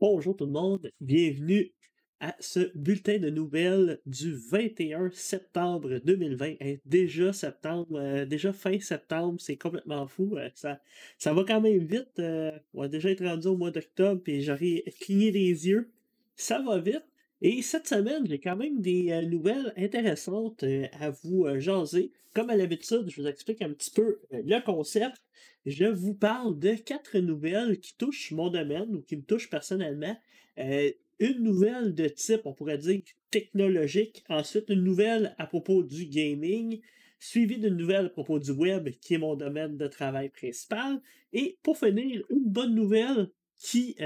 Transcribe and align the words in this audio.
Bonjour 0.00 0.36
tout 0.36 0.46
le 0.46 0.52
monde, 0.52 0.90
bienvenue 1.00 1.72
à 2.20 2.34
ce 2.40 2.70
bulletin 2.76 3.18
de 3.18 3.28
nouvelles 3.30 4.00
du 4.06 4.34
21 4.34 5.10
septembre 5.12 5.98
2020. 6.04 6.54
Hein, 6.60 6.76
déjà 6.84 7.32
septembre, 7.32 7.98
euh, 7.98 8.24
déjà 8.24 8.52
fin 8.52 8.78
septembre, 8.80 9.40
c'est 9.40 9.56
complètement 9.56 10.06
fou. 10.06 10.36
euh, 10.36 10.48
ça, 10.54 10.80
ça 11.18 11.32
va 11.34 11.44
quand 11.44 11.60
même 11.60 11.84
vite. 11.84 12.18
euh, 12.18 12.52
on 12.72 12.82
va 12.82 12.88
déjà 12.88 13.10
être 13.10 13.24
rendu 13.24 13.48
au 13.48 13.56
mois 13.56 13.70
d'octobre 13.72 14.22
et 14.26 14.42
j'aurais 14.42 14.84
cligné 15.00 15.30
des 15.32 15.66
yeux. 15.68 15.90
Ça 16.36 16.60
va 16.62 16.78
vite. 16.78 17.04
Et 17.40 17.62
cette 17.62 17.88
semaine, 17.88 18.26
j'ai 18.26 18.38
quand 18.38 18.56
même 18.56 18.80
des 18.80 19.10
euh, 19.10 19.22
nouvelles 19.22 19.72
intéressantes 19.76 20.62
euh, 20.62 20.86
à 20.98 21.10
vous 21.10 21.44
euh, 21.44 21.58
jaser. 21.58 22.12
Comme 22.34 22.50
à 22.50 22.56
l'habitude, 22.56 23.04
je 23.08 23.20
vous 23.20 23.28
explique 23.28 23.62
un 23.62 23.70
petit 23.70 23.90
peu 23.90 24.18
le 24.32 24.64
concept. 24.64 25.22
Je 25.66 25.84
vous 25.84 26.14
parle 26.14 26.58
de 26.58 26.74
quatre 26.74 27.18
nouvelles 27.18 27.78
qui 27.78 27.96
touchent 27.96 28.32
mon 28.32 28.50
domaine 28.50 28.96
ou 28.96 29.02
qui 29.02 29.16
me 29.16 29.22
touchent 29.22 29.50
personnellement. 29.50 30.16
Une 30.56 31.42
nouvelle 31.42 31.94
de 31.94 32.08
type, 32.08 32.40
on 32.44 32.52
pourrait 32.52 32.78
dire, 32.78 33.02
technologique. 33.30 34.24
Ensuite, 34.28 34.68
une 34.68 34.82
nouvelle 34.82 35.36
à 35.38 35.46
propos 35.46 35.84
du 35.84 36.06
gaming, 36.06 36.80
suivie 37.20 37.58
d'une 37.58 37.76
nouvelle 37.76 38.06
à 38.06 38.10
propos 38.10 38.40
du 38.40 38.50
web, 38.50 38.88
qui 39.00 39.14
est 39.14 39.18
mon 39.18 39.36
domaine 39.36 39.76
de 39.76 39.86
travail 39.86 40.28
principal. 40.28 41.00
Et 41.32 41.56
pour 41.62 41.78
finir, 41.78 42.24
une 42.30 42.50
bonne 42.50 42.74
nouvelle 42.74 43.30
qui, 43.56 43.96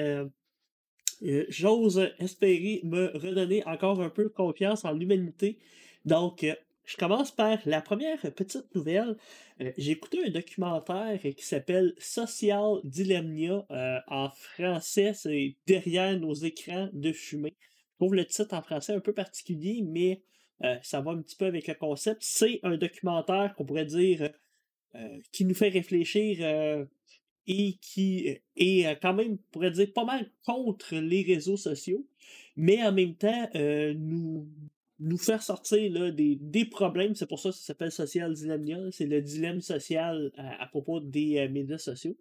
euh, 1.23 1.45
j'ose 1.49 2.11
espérer, 2.19 2.81
me 2.85 3.11
redonner 3.17 3.65
encore 3.67 4.01
un 4.01 4.11
peu 4.11 4.29
confiance 4.29 4.85
en 4.85 4.93
l'humanité. 4.93 5.59
Donc, 6.05 6.45
euh, 6.45 6.55
je 6.85 6.97
commence 6.97 7.31
par 7.31 7.59
la 7.67 7.83
première 7.83 8.21
petite 8.35 8.75
nouvelle. 8.75 9.17
Euh, 9.61 9.73
j'ai 9.77 9.93
écouté 9.93 10.21
un 10.25 10.31
documentaire 10.31 11.21
qui 11.21 11.45
s'appelle 11.45 11.95
Social 11.99 12.81
Dilemnia. 12.85 13.67
Euh, 13.71 13.99
en 14.07 14.31
français, 14.31 15.13
c'est 15.13 15.57
Derrière 15.67 16.19
nos 16.19 16.35
écrans 16.35 16.89
de 16.93 17.13
fumée. 17.13 17.55
Je 17.61 18.05
trouve 18.05 18.15
le 18.15 18.25
titre 18.25 18.55
en 18.55 18.63
français 18.63 18.95
un 18.95 19.01
peu 19.01 19.13
particulier, 19.13 19.83
mais 19.85 20.23
ça 20.83 21.01
va 21.01 21.13
un 21.13 21.23
petit 21.23 21.37
peu 21.37 21.47
avec 21.47 21.69
le 21.69 21.75
concept. 21.75 22.23
C'est 22.23 22.59
un 22.65 22.77
documentaire 22.77 23.55
qu'on 23.57 23.65
pourrait 23.65 23.85
dire 23.85 24.31
qui 25.33 25.45
nous 25.45 25.55
fait 25.55 25.69
réfléchir 25.69 26.87
et 27.49 27.79
qui 27.81 28.39
est 28.57 28.87
euh, 28.87 28.95
quand 29.03 29.15
même, 29.15 29.33
on 29.33 29.39
pourrait 29.51 29.73
dire, 29.73 29.93
pas 29.93 30.05
mal 30.05 30.31
contre 30.45 30.95
les 30.95 31.23
réseaux 31.23 31.57
sociaux, 31.57 32.07
mais 32.57 32.83
en 32.85 32.93
même 32.93 33.15
temps, 33.17 33.49
euh, 33.57 33.95
nous, 33.97 34.47
nous 35.01 35.19
faire 35.19 35.43
sortir 35.43 35.93
là, 35.93 36.11
des, 36.11 36.37
des 36.37 36.65
problèmes. 36.65 37.15
C'est 37.15 37.29
pour 37.29 37.39
ça 37.39 37.51
que 37.51 37.55
ça 37.55 37.63
s'appelle 37.63 37.93
Social 37.93 38.35
Dilemnia. 38.35 38.79
C'est 38.91 39.07
le 39.07 39.23
dilemme 39.23 39.61
social 39.61 40.33
à, 40.37 40.63
à 40.63 40.67
propos 40.67 41.01
des 41.01 41.39
euh, 41.39 41.49
médias 41.49 41.79
sociaux. 41.79 42.17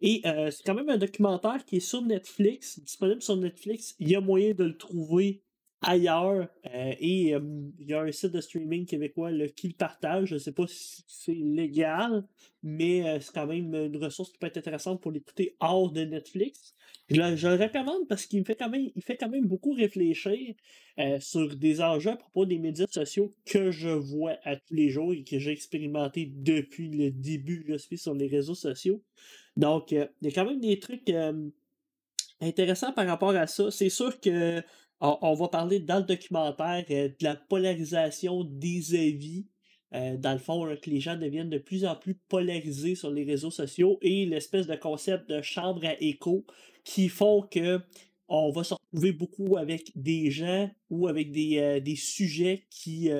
Et 0.00 0.22
euh, 0.24 0.50
c'est 0.50 0.64
quand 0.64 0.74
même 0.74 0.88
un 0.88 0.98
documentaire 0.98 1.64
qui 1.64 1.76
est 1.76 1.80
sur 1.80 2.02
Netflix, 2.02 2.80
disponible 2.80 3.22
sur 3.22 3.36
Netflix. 3.36 3.94
Il 3.98 4.08
y 4.08 4.14
a 4.14 4.20
moyen 4.20 4.54
de 4.54 4.64
le 4.64 4.76
trouver 4.76 5.42
ailleurs. 5.82 6.48
euh, 6.74 6.94
et 7.00 7.34
euh, 7.34 7.40
il 7.78 7.88
y 7.88 7.94
a 7.94 8.00
un 8.02 8.12
site 8.12 8.32
de 8.32 8.40
streaming 8.40 8.86
québécois 8.86 9.30
là, 9.30 9.48
qui 9.48 9.68
le 9.68 9.74
partage. 9.74 10.28
Je 10.28 10.34
ne 10.34 10.38
sais 10.38 10.52
pas 10.52 10.66
si 10.66 11.02
c'est 11.06 11.34
légal, 11.34 12.24
mais 12.62 13.06
euh, 13.08 13.20
c'est 13.20 13.32
quand 13.34 13.46
même 13.46 13.74
une 13.74 13.96
ressource 13.96 14.30
qui 14.32 14.38
peut 14.38 14.46
être 14.46 14.58
intéressante 14.58 15.00
pour 15.00 15.12
l'écouter 15.12 15.56
hors 15.60 15.90
de 15.90 16.02
Netflix. 16.02 16.74
Je 17.10 17.20
le, 17.20 17.36
je 17.36 17.48
le 17.48 17.54
recommande 17.56 18.06
parce 18.08 18.26
qu'il 18.26 18.40
me 18.40 18.44
fait 18.44 18.54
quand 18.54 18.70
même, 18.70 18.88
il 18.94 19.02
fait 19.02 19.16
quand 19.16 19.28
même 19.28 19.46
beaucoup 19.46 19.72
réfléchir 19.72 20.54
euh, 20.98 21.18
sur 21.20 21.56
des 21.56 21.80
enjeux 21.80 22.10
à 22.10 22.16
propos 22.16 22.46
des 22.46 22.58
médias 22.58 22.86
sociaux 22.88 23.30
que 23.44 23.70
je 23.70 23.88
vois 23.88 24.36
à 24.44 24.56
tous 24.56 24.74
les 24.74 24.88
jours 24.90 25.12
et 25.12 25.24
que 25.24 25.38
j'ai 25.38 25.50
expérimenté 25.50 26.30
depuis 26.32 26.88
le 26.88 27.10
début 27.10 27.64
que 27.64 27.72
je 27.72 27.78
suis 27.78 27.98
sur 27.98 28.14
les 28.14 28.28
réseaux 28.28 28.54
sociaux. 28.54 29.02
Donc, 29.56 29.92
euh, 29.92 30.06
il 30.20 30.28
y 30.28 30.30
a 30.30 30.34
quand 30.34 30.48
même 30.48 30.60
des 30.60 30.78
trucs 30.78 31.08
euh, 31.10 31.48
intéressants 32.40 32.92
par 32.92 33.06
rapport 33.06 33.34
à 33.36 33.46
ça. 33.46 33.70
C'est 33.70 33.88
sûr 33.90 34.20
que 34.20 34.62
on, 35.02 35.34
va 35.34 35.48
parler 35.48 35.80
dans 35.80 35.98
le 35.98 36.04
documentaire 36.04 36.84
euh, 36.90 37.08
de 37.08 37.24
la 37.24 37.34
polarisation 37.36 38.44
des 38.44 38.94
avis. 38.94 39.46
Euh, 39.94 40.16
dans 40.16 40.32
le 40.32 40.38
fond, 40.38 40.64
que 40.80 40.88
les 40.88 41.00
gens 41.00 41.16
deviennent 41.16 41.50
de 41.50 41.58
plus 41.58 41.84
en 41.84 41.94
plus 41.96 42.14
polarisés 42.14 42.94
sur 42.94 43.10
les 43.10 43.24
réseaux 43.24 43.50
sociaux 43.50 43.98
et 44.00 44.24
l'espèce 44.24 44.66
de 44.66 44.76
concept 44.76 45.28
de 45.28 45.42
chambre 45.42 45.84
à 45.84 46.00
écho 46.00 46.46
qui 46.84 47.08
font 47.08 47.42
que 47.42 47.80
on 48.28 48.50
va 48.50 48.64
se 48.64 48.74
retrouver 48.74 49.12
beaucoup 49.12 49.58
avec 49.58 49.90
des 49.94 50.30
gens 50.30 50.70
ou 50.88 51.08
avec 51.08 51.32
des, 51.32 51.58
euh, 51.58 51.94
sujets 51.96 52.64
qui 52.70 53.10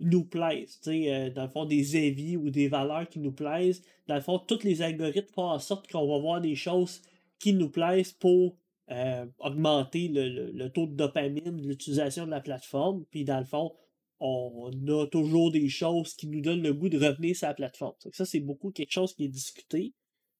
nous 0.00 0.24
plaisent. 0.24 0.80
Dans 0.84 1.44
le 1.44 1.48
fond, 1.48 1.64
des 1.64 1.94
avis 1.94 2.36
ou 2.36 2.50
des 2.50 2.66
valeurs 2.66 3.08
qui 3.08 3.20
nous 3.20 3.30
plaisent. 3.30 3.82
Dans 4.08 4.16
le 4.16 4.20
fond, 4.20 4.40
tous 4.40 4.64
les 4.64 4.82
algorithmes 4.82 5.32
font 5.32 5.50
en 5.50 5.60
sorte 5.60 5.88
qu'on 5.88 6.08
va 6.08 6.18
voir 6.18 6.40
des 6.40 6.56
choses 6.56 7.02
qui 7.38 7.52
nous 7.52 7.68
plaisent 7.68 8.12
pour 8.12 8.56
euh, 8.90 9.26
augmenter 9.38 10.08
le, 10.08 10.28
le- 10.28 10.50
le 10.52 10.70
taux 10.70 10.86
de 10.86 10.94
dopamine, 10.94 11.60
de 11.60 11.68
l'utilisation 11.68 12.26
de 12.26 12.30
la 12.30 12.40
plateforme. 12.40 13.04
Puis 13.10 13.24
dans 13.24 13.38
le 13.38 13.44
fond, 13.44 13.72
on 14.20 14.70
a 14.88 15.06
toujours 15.06 15.50
des 15.52 15.68
choses 15.68 16.14
qui 16.14 16.26
nous 16.28 16.40
donnent 16.40 16.62
le 16.62 16.72
goût 16.72 16.88
de 16.88 16.98
revenir 17.04 17.36
sur 17.36 17.48
la 17.48 17.54
plateforme. 17.54 17.94
Que 18.02 18.14
Ça, 18.16 18.24
c'est 18.24 18.40
beaucoup 18.40 18.70
quelque 18.70 18.92
chose 18.92 19.14
qui 19.14 19.24
est 19.24 19.28
discuté. 19.28 19.92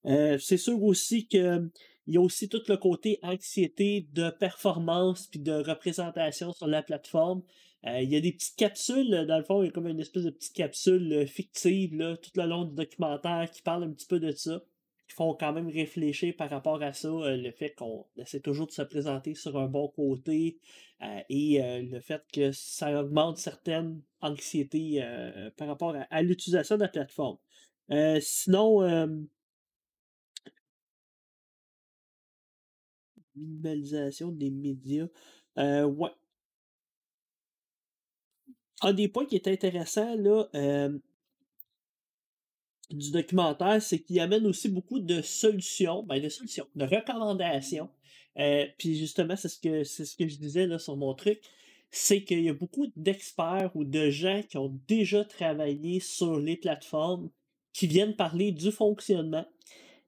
Euh, 0.06 0.38
c'est 0.38 0.56
sûr 0.56 0.82
aussi 0.82 1.26
que 1.26 1.68
il 2.06 2.14
y 2.14 2.18
a 2.18 2.20
aussi 2.20 2.48
tout 2.48 2.62
le 2.68 2.76
côté 2.76 3.18
anxiété 3.22 4.06
de 4.12 4.30
performance 4.30 5.26
puis 5.26 5.40
de 5.40 5.52
représentation 5.52 6.52
sur 6.52 6.68
la 6.68 6.82
plateforme. 6.82 7.42
Euh, 7.84 8.00
il 8.00 8.10
y 8.12 8.16
a 8.16 8.20
des 8.20 8.30
petites 8.32 8.54
capsules, 8.56 9.26
dans 9.26 9.36
le 9.38 9.42
fond, 9.42 9.62
il 9.62 9.66
y 9.66 9.68
a 9.68 9.72
comme 9.72 9.88
une 9.88 9.98
espèce 10.00 10.22
de 10.22 10.30
petite 10.30 10.54
capsule 10.54 11.26
fictive 11.26 12.16
tout 12.22 12.30
le 12.36 12.46
long 12.46 12.64
du 12.64 12.74
documentaire 12.76 13.50
qui 13.52 13.60
parle 13.62 13.82
un 13.84 13.90
petit 13.90 14.06
peu 14.06 14.20
de 14.20 14.30
ça, 14.30 14.62
qui 15.06 15.14
font 15.14 15.34
quand 15.34 15.52
même 15.52 15.68
réfléchir 15.68 16.34
par 16.36 16.50
rapport 16.50 16.82
à 16.82 16.92
ça, 16.92 17.08
euh, 17.08 17.36
le 17.36 17.52
fait 17.52 17.74
qu'on 17.74 18.06
essaie 18.16 18.40
toujours 18.40 18.66
de 18.66 18.72
se 18.72 18.82
présenter 18.82 19.34
sur 19.34 19.56
un 19.58 19.66
bon 19.66 19.88
côté 19.88 20.58
euh, 21.02 21.20
et 21.28 21.62
euh, 21.62 21.82
le 21.82 22.00
fait 22.00 22.22
que 22.32 22.50
ça 22.52 23.00
augmente 23.00 23.38
certaines 23.38 24.02
anxiétés 24.20 25.02
par 25.56 25.68
rapport 25.68 25.94
à, 25.94 26.02
à 26.10 26.22
l'utilisation 26.22 26.76
de 26.76 26.82
la 26.82 26.88
plateforme. 26.88 27.38
Sinon, 28.20 29.28
minimalisation 33.36 34.32
des 34.32 34.50
médias. 34.50 35.06
Ouais. 35.56 36.10
Un 38.82 38.92
des 38.92 39.08
points 39.08 39.26
qui 39.26 39.36
est 39.36 39.48
intéressant 39.48 40.16
là, 40.16 40.48
du 42.90 43.10
documentaire, 43.10 43.82
c'est 43.82 43.98
qu'il 43.98 44.20
amène 44.20 44.46
aussi 44.46 44.68
beaucoup 44.68 45.00
de 45.00 45.20
solutions, 45.20 46.02
ben 46.02 46.22
de 46.22 46.28
solutions, 46.28 46.66
de 46.74 46.84
recommandations. 46.84 47.88
Euh, 48.38 48.66
puis 48.78 48.96
justement, 48.96 49.36
c'est 49.36 49.48
ce 49.48 49.58
que 49.58 49.84
c'est 49.84 50.04
ce 50.04 50.16
que 50.16 50.28
je 50.28 50.36
disais 50.36 50.78
sur 50.78 50.96
mon 50.96 51.14
truc, 51.14 51.40
c'est 51.90 52.22
qu'il 52.22 52.42
y 52.42 52.48
a 52.48 52.54
beaucoup 52.54 52.86
d'experts 52.96 53.70
ou 53.74 53.84
de 53.84 54.10
gens 54.10 54.42
qui 54.48 54.58
ont 54.58 54.78
déjà 54.86 55.24
travaillé 55.24 56.00
sur 56.00 56.38
les 56.38 56.56
plateformes 56.56 57.30
qui 57.72 57.86
viennent 57.86 58.14
parler 58.16 58.52
du 58.52 58.70
fonctionnement. 58.70 59.46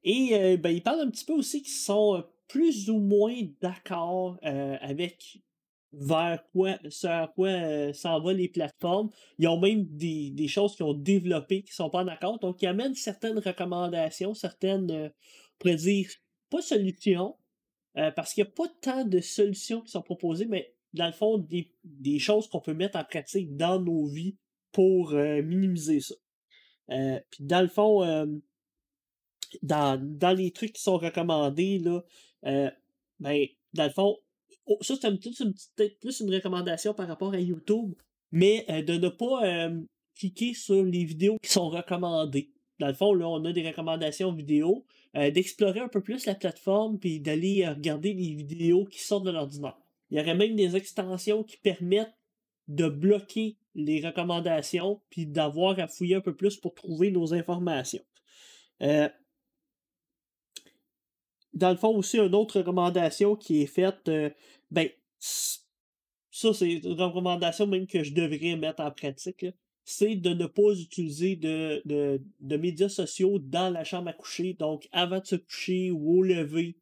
Et 0.05 0.31
euh, 0.33 0.57
ben, 0.57 0.71
ils 0.71 0.83
parlent 0.83 1.01
un 1.01 1.11
petit 1.11 1.25
peu 1.25 1.35
aussi 1.35 1.63
qu'ils 1.63 1.73
sont 1.73 2.17
euh, 2.17 2.23
plus 2.49 2.89
ou 2.89 2.99
moins 2.99 3.37
d'accord 3.61 4.39
avec 4.43 5.39
vers 5.93 6.45
quoi, 6.53 6.79
ce 6.91 7.07
à 7.07 7.33
quoi 7.35 7.49
euh, 7.49 7.93
s'en 7.93 8.21
vont 8.21 8.31
les 8.31 8.49
plateformes. 8.49 9.11
Ils 9.39 9.49
ont 9.49 9.59
même 9.59 9.85
des, 9.85 10.31
des 10.31 10.49
choses 10.49 10.77
qu'ils 10.77 10.85
ont 10.85 10.95
développées 10.95 11.63
qui 11.63 11.73
sont 11.73 11.91
pas 11.91 12.03
en 12.03 12.09
accord. 12.09 12.39
Donc, 12.39 12.61
ils 12.63 12.67
amènent 12.67 12.95
certaines 12.95 13.39
recommandations, 13.39 14.35
certaines, 14.35 14.91
euh, 14.91 15.09
on 15.09 15.59
pourrait 15.59 15.77
dire, 15.77 16.11
pas 16.51 16.61
solutions, 16.61 17.37
euh, 17.97 18.11
parce 18.11 18.35
qu'il 18.35 18.45
n'y 18.45 18.51
a 18.51 18.53
pas 18.53 18.69
tant 18.81 19.05
de 19.05 19.21
solutions 19.21 19.81
qui 19.81 19.91
sont 19.91 20.03
proposées, 20.03 20.47
mais 20.47 20.75
dans 20.93 21.07
le 21.07 21.13
fond, 21.13 21.39
des, 21.39 21.73
des 21.85 22.19
choses 22.19 22.49
qu'on 22.49 22.61
peut 22.61 22.75
mettre 22.75 22.99
en 22.99 23.05
pratique 23.05 23.57
dans 23.57 23.81
nos 23.81 24.07
vies 24.07 24.37
pour 24.73 25.13
minimiser 25.13 26.01
ça. 26.01 26.15
Puis 27.31 27.45
dans 27.45 27.61
le 27.63 27.69
fond, 27.69 28.01
dans, 29.63 30.01
dans 30.01 30.37
les 30.37 30.51
trucs 30.51 30.75
qui 30.75 30.83
sont 30.83 30.97
recommandés, 30.97 31.79
là, 31.79 32.03
ben, 33.21 33.47
dans 33.75 33.85
le 33.85 33.91
fond, 33.91 34.19
oh, 34.69 34.79
ça 34.81 34.95
c'est 35.01 35.11
peut-être 35.77 35.99
plus 35.99 36.21
une 36.21 36.33
recommandation 36.33 36.95
par 36.95 37.09
rapport 37.09 37.33
à 37.33 37.41
YouTube, 37.41 37.95
mais 38.31 38.65
euh, 38.71 38.83
de 38.83 38.95
ne 38.95 39.09
pas 39.09 39.45
euh, 39.45 39.81
cliquer 40.17 40.55
sur 40.55 40.85
les 40.85 41.05
vidéos 41.05 41.37
qui 41.43 41.51
sont 41.51 41.69
recommandées. 41.69 42.53
Dans 42.79 42.87
le 42.87 42.95
fond, 42.95 43.13
là, 43.13 43.29
on 43.29 43.45
a 43.45 43.53
des 43.53 43.67
recommandations 43.67 44.33
vidéo, 44.33 44.85
euh, 45.17 45.31
d'explorer 45.31 45.81
un 45.81 45.89
peu 45.89 46.01
plus 46.01 46.27
la 46.27 46.35
plateforme, 46.35 46.99
puis 46.99 47.21
d'aller 47.21 47.67
regarder 47.67 48.13
les 48.13 48.35
vidéos 48.35 48.85
qui 48.85 49.01
sortent 49.01 49.25
de 49.25 49.33
l'ordinaire. 49.33 49.77
Il 50.11 50.19
y 50.19 50.21
aurait 50.21 50.37
même 50.37 50.55
des 50.55 50.77
extensions 50.77 51.43
qui 51.43 51.57
permettent 51.57 52.15
de 52.69 52.89
bloquer 52.89 53.57
les 53.75 54.05
recommandations, 54.07 55.01
puis 55.11 55.27
d'avoir 55.27 55.79
à 55.79 55.89
fouiller 55.89 56.17
un 56.17 56.21
peu 56.21 56.37
plus 56.37 56.57
pour 56.57 56.75
trouver 56.75 57.11
nos 57.11 57.35
informations. 57.35 58.03
Dans 61.55 61.71
le 61.71 61.77
fond, 61.77 61.97
aussi, 61.97 62.19
une 62.19 62.35
autre 62.35 62.59
recommandation 62.59 63.37
qui 63.37 63.63
est 63.63 63.67
faite, 63.67 64.09
euh, 64.09 64.31
ben, 64.71 64.89
ça, 65.19 66.55
c'est 66.55 66.73
une 66.73 67.01
recommandation 67.01 67.67
même 67.67 67.87
que 67.87 68.03
je 68.03 68.13
devrais 68.13 68.57
mettre 68.57 68.81
en 68.81 68.91
pratique, 68.91 69.47
c'est 69.85 70.17
de 70.17 70.31
ne 70.31 70.47
pas 70.47 70.71
utiliser 70.79 71.35
de, 71.37 71.83
de, 71.87 72.23
de 72.41 72.57
médias 72.57 72.91
sociaux 72.91 73.39
dans 73.39 73.71
la 73.71 73.85
chambre 73.85 74.09
à 74.09 74.13
coucher. 74.13 74.53
Donc, 74.53 74.87
avant 74.93 75.21
de 75.21 75.27
se 75.27 75.37
coucher 75.37 75.91
ou 75.91 76.19
au 76.19 76.23
lever, 76.23 76.77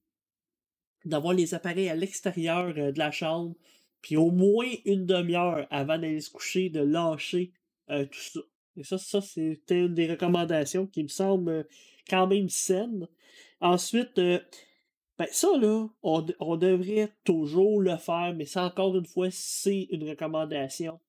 d'avoir 1.06 1.32
les 1.32 1.54
appareils 1.54 1.88
à 1.88 1.94
l'extérieur 1.94 2.74
euh, 2.76 2.92
de 2.92 2.98
la 2.98 3.10
chambre, 3.10 3.54
puis 4.02 4.16
au 4.16 4.30
moins 4.30 4.68
une 4.84 5.06
demi-heure 5.06 5.66
avant 5.70 5.98
d'aller 5.98 6.20
se 6.20 6.30
coucher, 6.30 6.68
de 6.68 6.80
lâcher 6.80 7.52
euh, 7.90 8.04
tout 8.04 8.18
ça. 8.18 8.40
Et 8.76 8.84
ça, 8.84 8.98
ça 8.98 9.20
c'était 9.20 9.80
une 9.80 9.94
des 9.94 10.10
recommandations 10.10 10.86
qui 10.86 11.02
me 11.02 11.08
semble 11.08 11.50
euh, 11.50 11.62
quand 12.08 12.26
même 12.26 12.48
saine. 12.48 13.08
Ensuite, 13.60 14.16
ben 14.16 15.26
ça 15.30 15.48
là, 15.58 15.88
on, 16.02 16.26
on, 16.40 16.56
devrait 16.56 17.12
toujours 17.24 17.80
le 17.80 17.96
faire, 17.96 18.34
mais 18.36 18.44
ça 18.44 18.64
encore 18.64 18.96
une 18.96 19.06
fois, 19.06 19.28
c'est 19.30 19.88
une 19.90 20.08
recommandation. 20.08 21.00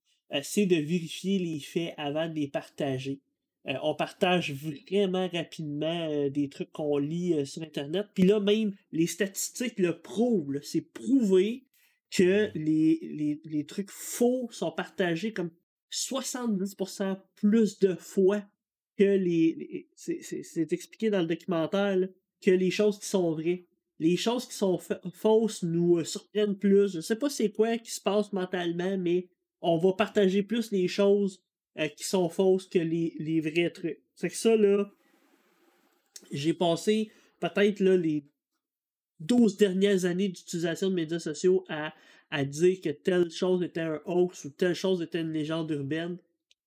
c'est 0.42 0.66
de 0.66 0.76
vérifier 0.76 1.40
les 1.40 1.60
faits 1.60 1.94
avant 1.98 2.28
de 2.28 2.34
les 2.34 2.48
partager. 2.48 3.22
Euh, 3.68 3.74
on 3.84 3.96
partage 3.96 4.54
vraiment 4.54 5.28
rapidement 5.28 6.10
euh, 6.10 6.30
des 6.30 6.50
trucs 6.50 6.72
qu'on 6.72 6.98
lit 6.98 7.34
euh, 7.34 7.46
sur 7.46 7.62
Internet. 7.64 8.08
Puis 8.14 8.24
là, 8.24 8.40
même, 8.40 8.74
les 8.92 9.08
statistiques 9.08 9.80
le 9.80 10.00
prouvent. 10.00 10.60
C'est 10.62 10.94
prouvé 10.94 11.66
que 12.10 12.50
les, 12.56 13.42
les, 13.44 13.66
trucs 13.66 13.92
faux 13.92 14.48
sont 14.52 14.72
partagés 14.72 15.34
comme 15.34 15.52
70% 15.92 17.18
plus 17.36 17.80
de 17.80 17.96
fois 17.96 18.42
que 18.98 19.04
les. 19.04 19.90
c'est 19.96 20.72
expliqué 20.72 21.10
dans 21.10 21.20
le 21.20 21.28
documentaire, 21.28 22.08
que 22.42 22.52
les 22.52 22.72
choses 22.72 23.00
qui 23.00 23.08
sont 23.08 23.32
vraies. 23.32 23.66
Les 24.00 24.16
choses 24.16 24.46
qui 24.46 24.54
sont 24.54 24.80
fausses 25.14 25.64
nous 25.64 26.04
surprennent 26.04 26.58
plus. 26.58 26.94
Je 26.94 27.02
sais 27.02 27.16
pas 27.16 27.30
c'est 27.30 27.50
quoi 27.50 27.78
qui 27.78 27.92
se 27.92 28.02
passe 28.02 28.32
mentalement, 28.32 28.98
mais 28.98 29.28
on 29.62 29.78
va 29.78 29.94
partager 29.94 30.44
plus 30.44 30.72
les 30.72 30.88
choses 30.88 31.42
euh, 31.80 31.88
qui 31.88 32.04
sont 32.04 32.30
fausses 32.30 32.68
que 32.68 32.80
les, 32.80 33.16
les 33.20 33.42
vrais 33.42 33.72
trucs. 33.72 34.00
C'est 34.16 34.30
que 34.30 34.36
ça, 34.36 34.56
là, 34.56 34.90
j'ai 36.32 36.54
passé 36.54 37.12
peut-être 37.40 37.80
là, 37.80 37.98
les 37.98 38.26
12 39.20 39.58
dernières 39.58 40.06
années 40.06 40.30
d'utilisation 40.30 40.90
de 40.90 40.96
médias 40.96 41.20
sociaux 41.20 41.66
à, 41.70 41.94
à 42.30 42.46
dire 42.46 42.82
que 42.82 42.90
telle 42.90 43.32
chose 43.32 43.64
était 43.64 43.82
un 43.82 44.02
hoax 44.06 44.46
ou 44.46 44.50
telle 44.50 44.76
chose 44.76 45.02
était 45.02 45.22
une 45.22 45.34
légende 45.34 45.72
urbaine. 45.72 46.18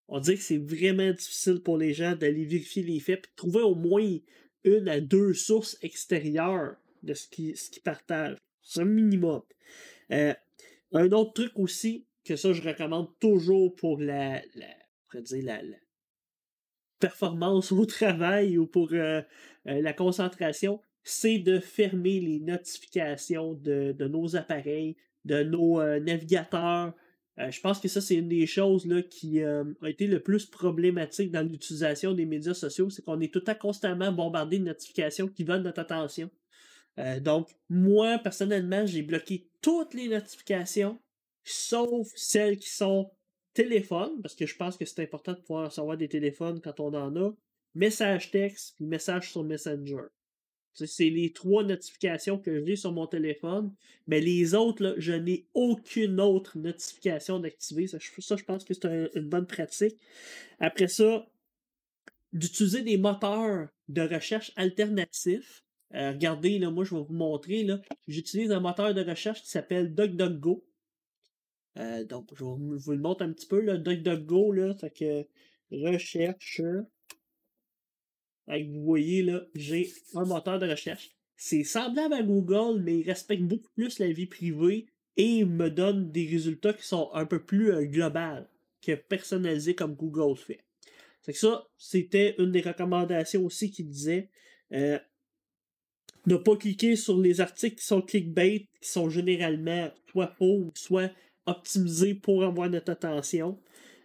On 0.09 0.19
dit 0.19 0.35
que 0.35 0.43
c'est 0.43 0.59
vraiment 0.59 1.13
difficile 1.13 1.61
pour 1.61 1.79
les 1.79 1.95
gens 1.95 2.17
d'aller 2.17 2.45
vérifier 2.45 2.83
les 2.83 2.99
faits 2.99 3.27
et 3.27 3.37
trouver 3.37 3.63
au 3.63 3.77
moins 3.77 4.19
une 4.65 4.89
à 4.89 5.01
deux 5.01 5.35
sources 5.35 5.79
extérieures 5.83 6.77
de 7.03 7.15
ce 7.15 7.29
qu'ils 7.29 7.57
ce 7.57 7.81
partagent. 7.81 8.37
C'est 8.63 8.81
un 8.81 8.85
minimum. 8.85 9.43
Euh, 10.13 10.35
un 10.93 11.11
autre 11.13 11.33
truc 11.35 11.53
aussi, 11.59 12.07
que 12.25 12.37
ça 12.37 12.53
je 12.53 12.63
recommande 12.63 13.09
toujours 13.19 13.75
pour 13.75 14.01
la, 14.01 14.41
dire, 15.15 15.45
la, 15.45 15.61
performance 16.99 17.73
au 17.73 17.87
travail 17.87 18.59
ou 18.59 18.67
pour 18.67 18.93
euh, 18.93 19.23
euh, 19.67 19.81
la 19.81 19.93
concentration, 19.93 20.81
c'est 21.03 21.39
de 21.39 21.59
fermer 21.59 22.21
les 22.21 22.41
notifications 22.41 23.55
de, 23.55 23.95
nos 24.07 24.37
appareils, 24.37 24.97
de 25.25 25.43
nos 25.43 25.81
euh, 27.41 27.51
je 27.51 27.61
pense 27.61 27.81
que 27.81 27.89
ça, 27.89 28.01
c'est 28.01 28.17
une 28.17 28.29
des 28.29 28.47
choses 28.47 28.87
là, 28.87 29.03
qui 29.03 29.43
a 29.43 29.65
été 29.85 30.07
le 30.07 30.21
plus 30.21 30.47
problématique 30.47 31.31
dans 31.31 31.47
l'utilisation 31.47 32.13
des 32.13 32.27
médias 32.27 32.55
sociaux, 32.55 32.91
c'est 32.91 33.03
qu'on 33.03 33.21
est 33.21 33.33
tout 33.33 33.41
temps 33.41 33.55
constamment 33.55 34.13
bombardé 34.13 34.59
de 34.59 34.65
notifications 34.65 35.27
qui 35.27 35.45
veulent 35.45 35.63
notre 35.63 35.81
attention. 35.81 36.31
donc, 37.21 37.49
moi, 37.69 38.19
personnellement, 38.19 38.85
j'ai 38.87 39.03
bloqué 39.03 39.49
toutes 39.63 39.95
les 39.95 40.09
notifications, 40.09 41.01
sauf 41.45 42.09
celles 42.15 42.59
qui 42.59 42.69
sont 42.69 43.11
téléphone, 43.55 44.21
parce 44.23 44.35
que 44.35 44.47
je 44.47 44.57
pense 44.57 44.77
que 44.77 44.85
c'est 44.85 45.03
important 45.03 45.33
de 45.33 45.41
pouvoir 45.41 45.67
recevoir 45.67 45.97
des 45.97 46.09
téléphones 46.09 46.61
quand 46.61 46.81
on 46.81 46.95
en 46.95 47.15
a, 47.17 47.33
message 47.75 48.31
texte, 48.31 48.77
puis 48.77 48.87
message 48.87 49.33
sur 49.33 49.43
Messenger. 49.43 50.07
C'est 50.73 51.11
les 51.11 51.33
trois 51.33 51.65
notifications 51.65 52.39
que 52.39 52.65
j'ai 52.65 52.77
sur 52.77 52.93
mon 52.93 53.07
téléphone. 53.07 53.73
Mais 54.07 54.21
les 54.21 54.55
autres, 54.55 54.83
là, 54.83 54.95
je 54.97 55.13
n'ai 55.13 55.47
aucune 55.55 56.21
autre 56.21 56.59
notification 56.59 57.39
d'activer. 57.39 57.87
Ça, 57.87 57.99
ça, 58.19 58.37
je 58.37 58.45
pense 58.45 58.65
que 58.65 58.75
c'est 58.75 59.11
une 59.15 59.29
bonne 59.29 59.47
pratique. 59.47 59.97
Après 60.59 60.89
ça, 60.89 61.27
d'utiliser 62.33 62.83
des 62.83 62.97
moteurs 62.97 63.69
de 63.89 64.03
recherche 64.03 64.53
alternatifs. 64.57 65.65
Euh, 65.95 66.13
regardez, 66.13 66.59
là, 66.59 66.71
moi, 66.71 66.85
je 66.85 66.95
vais 66.95 67.03
vous 67.03 67.15
montrer. 67.15 67.67
J'utilise 68.07 68.53
un 68.53 68.61
moteur 68.61 68.95
de 68.95 69.03
recherche 69.03 69.43
qui 69.43 69.51
s'appelle 69.51 69.95
DuckDuckGo. 69.95 70.65
Euh, 71.79 72.05
donc, 72.05 72.29
je 72.37 72.45
vous, 72.45 72.93
le 72.93 72.99
montre 72.99 73.23
un 73.23 73.33
petit 73.33 73.47
peu. 73.47 73.61
Là, 73.61 73.77
DuckDuckGo, 73.77 74.53
là, 74.53 74.75
c'est 74.79 74.91
que 74.91 75.27
recherche. 75.73 76.61
Vous 78.71 78.83
voyez, 78.83 79.23
là, 79.23 79.43
j'ai 79.55 79.93
un 80.15 80.25
moteur 80.25 80.59
de 80.59 80.69
recherche. 80.69 81.11
C'est 81.37 81.65
semblable 81.65 82.15
à 82.15 82.23
Google, 82.23 82.83
mais 82.83 82.99
il 82.99 83.07
respecte 83.07 83.43
beaucoup 83.43 83.71
plus 83.75 83.99
la 83.99 84.13
vie 84.13 84.27
privée 84.27 84.87
et 85.17 85.45
me 85.45 85.71
donne 85.71 86.11
des 86.11 86.27
résultats 86.27 86.73
qui 86.73 86.87
sont 86.87 87.11
un 87.15 87.27
peu 87.27 87.43
plus 87.43 87.73
euh, 87.73 88.43
que 88.83 88.95
personnalisés 88.95 89.75
comme 89.75 89.95
Google 89.95 90.37
fait. 90.37 90.61
C'est 91.23 91.33
que 91.33 91.39
ça, 91.39 91.67
c'était 91.77 92.35
une 92.39 92.53
des 92.53 92.61
recommandations 92.61 93.45
aussi 93.45 93.71
qui 93.71 93.85
disait 93.85 94.31
euh, 94.73 94.99
ne 96.27 96.37
pas 96.37 96.57
cliquer 96.57 96.97
sur 96.97 97.19
les 97.19 97.41
articles 97.41 97.77
qui 97.77 97.85
sont 97.85 98.03
clickbait, 98.03 98.67
qui 98.81 98.89
sont 98.89 99.11
généralement 99.11 99.91
soit 100.11 100.35
faux, 100.39 100.71
soit 100.75 101.11
optimisé 101.47 102.15
pour 102.15 102.45
avoir 102.45 102.71
notre 102.71 102.93
attention. 102.93 103.59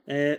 Euh, 0.09 0.37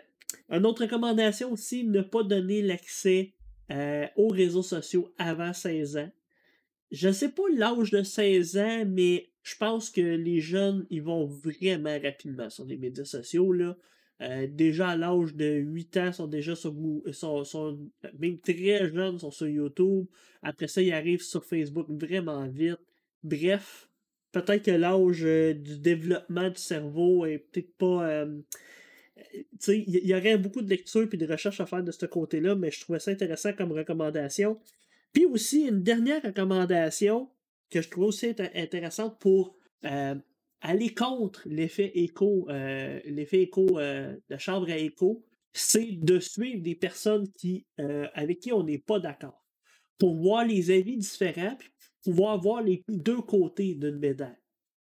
une 0.49 0.67
autre 0.67 0.83
recommandation 0.83 1.53
aussi, 1.53 1.85
ne 1.85 2.03
pas 2.03 2.23
donner 2.23 2.63
l'accès 2.63 3.33
euh, 3.73 4.07
aux 4.17 4.29
réseaux 4.29 4.63
sociaux 4.63 5.13
avant 5.19 5.53
16 5.53 5.97
ans. 5.97 6.11
Je 6.93 7.09
ne 7.09 7.13
sais 7.13 7.31
pas 7.31 7.43
l'âge 7.53 7.91
de 7.91 8.03
16 8.03 8.59
ans, 8.59 8.85
mais 8.87 9.31
je 9.43 9.57
pense 9.57 9.91
que 9.91 10.01
les 10.01 10.41
jeunes, 10.41 10.87
ils 10.89 11.03
vont 11.03 11.27
vraiment 11.27 11.99
rapidement 12.01 12.49
sur 12.49 12.65
les 12.65 12.77
médias 12.77 13.05
sociaux. 13.05 13.53
Là. 13.53 13.77
Euh, 14.23 14.47
déjà 14.49 14.91
à 14.91 14.97
l'âge 14.97 15.35
de 15.35 15.47
8 15.47 15.97
ans, 15.97 16.13
sont 16.13 16.27
déjà 16.29 16.55
sur 16.55 16.75
sont, 17.13 17.45
sont, 17.45 17.91
même 18.19 18.39
très 18.39 18.89
jeunes, 18.93 19.19
sont 19.19 19.31
sur 19.33 19.49
YouTube. 19.49 20.07
Après 20.43 20.69
ça, 20.69 20.81
ils 20.81 20.93
arrivent 20.93 21.23
sur 21.23 21.45
Facebook 21.45 21.87
vraiment 21.91 22.47
vite. 22.47 22.79
Bref, 23.25 23.89
peut-être 24.31 24.65
que 24.65 24.71
l'âge 24.71 25.25
euh, 25.25 25.55
du 25.55 25.79
développement 25.79 26.51
du 26.51 26.61
cerveau 26.61 27.27
est 27.27 27.39
peut-être 27.39 27.77
pas. 27.77 28.27
Il 29.69 30.07
y, 30.07 30.15
aurait 30.15 30.39
beaucoup 30.39 30.63
de 30.63 30.69
lectures 30.69 31.09
et 31.11 31.17
de 31.17 31.27
recherches 31.27 31.61
à 31.61 31.67
faire 31.67 31.83
de 31.83 31.93
ce 31.93 32.07
côté-là, 32.07 32.55
mais 32.55 32.71
je 32.71 32.81
trouvais 32.81 32.99
ça 32.99 33.11
intéressant 33.11 33.53
comme 33.53 33.73
recommandation. 33.73 34.59
Puis 35.13 35.25
aussi, 35.25 35.67
une 35.67 35.83
dernière 35.83 36.23
recommandation 36.23 37.31
que 37.71 37.81
je 37.81 37.89
trouve 37.89 38.05
aussi 38.05 38.35
intéressante 38.55 39.19
pour 39.19 39.57
euh, 39.85 40.15
aller 40.61 40.95
contre 40.95 41.43
l'effet 41.47 41.93
écho, 41.95 42.47
l'effet 42.49 43.43
écho 43.43 43.67
de 43.79 44.37
chambre 44.39 44.71
à 44.71 44.77
écho, 44.77 45.25
c'est 45.53 45.93
de 45.93 46.21
suivre 46.21 46.63
des 46.63 46.75
personnes 46.75 47.31
qui, 47.33 47.67
avec 48.15 48.41
qui 48.41 48.53
on 48.53 48.63
n'est 48.63 48.79
pas 48.79 49.01
d'accord. 49.01 49.45
Pour 49.99 50.15
voir 50.15 50.45
les 50.45 50.71
avis 50.71 50.99
différents, 50.99 51.57
puis 51.57 51.71
pouvoir 52.07 52.41
voir 52.41 52.63
les 52.63 52.85
deux 52.89 53.21
côtés 53.21 53.75
d'une 53.75 53.99
médaille. 53.99 54.37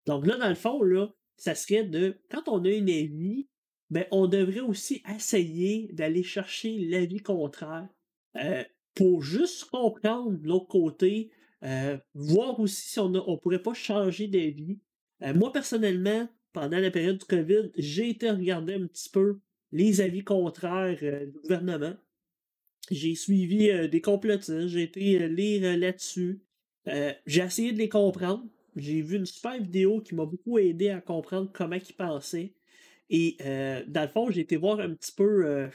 Donc 0.05 0.27
là, 0.27 0.37
dans 0.37 0.49
le 0.49 0.55
fond, 0.55 0.83
là, 0.83 1.07
ça 1.37 1.55
serait 1.55 1.83
de, 1.83 2.19
quand 2.29 2.47
on 2.47 2.63
a 2.63 2.69
une 2.69 2.89
avis, 2.89 3.47
ben, 3.91 4.05
on 4.11 4.27
devrait 4.27 4.61
aussi 4.61 5.03
essayer 5.15 5.89
d'aller 5.93 6.23
chercher 6.23 6.77
l'avis 6.79 7.21
contraire 7.21 7.87
euh, 8.35 8.63
pour 8.95 9.21
juste 9.21 9.65
comprendre 9.65 10.39
l'autre 10.43 10.67
côté, 10.67 11.29
euh, 11.63 11.97
voir 12.13 12.59
aussi 12.59 12.89
si 12.89 12.99
on 12.99 13.09
ne 13.09 13.19
pourrait 13.37 13.61
pas 13.61 13.73
changer 13.73 14.27
d'avis. 14.27 14.79
Euh, 15.21 15.33
moi, 15.33 15.51
personnellement, 15.51 16.27
pendant 16.51 16.79
la 16.79 16.91
période 16.91 17.17
du 17.17 17.25
COVID, 17.25 17.71
j'ai 17.77 18.09
été 18.09 18.29
regarder 18.29 18.75
un 18.75 18.87
petit 18.87 19.09
peu 19.09 19.39
les 19.71 20.01
avis 20.01 20.23
contraires 20.23 20.97
du 21.27 21.39
gouvernement. 21.41 21.93
J'ai 22.89 23.15
suivi 23.15 23.89
des 23.89 24.01
complotistes, 24.01 24.67
j'ai 24.67 24.83
été 24.83 25.27
lire 25.27 25.77
là-dessus. 25.77 26.41
J'ai 27.25 27.41
essayé 27.41 27.73
de 27.73 27.77
les 27.79 27.89
comprendre. 27.89 28.45
J'ai 28.75 29.01
vu 29.01 29.17
une 29.17 29.25
super 29.25 29.59
vidéo 29.59 30.01
qui 30.01 30.15
m'a 30.15 30.25
beaucoup 30.25 30.59
aidé 30.59 30.89
à 30.89 31.01
comprendre 31.01 31.49
comment 31.51 31.75
ils 31.75 31.95
pensaient. 31.95 32.53
Et 33.09 33.37
euh, 33.41 33.83
dans 33.87 34.01
le 34.01 34.07
fond, 34.07 34.29
j'ai 34.31 34.41
été 34.41 34.57
voir 34.57 34.79
un 34.79 34.93
petit 34.93 35.11
peu, 35.11 35.45
euh, 35.45 35.67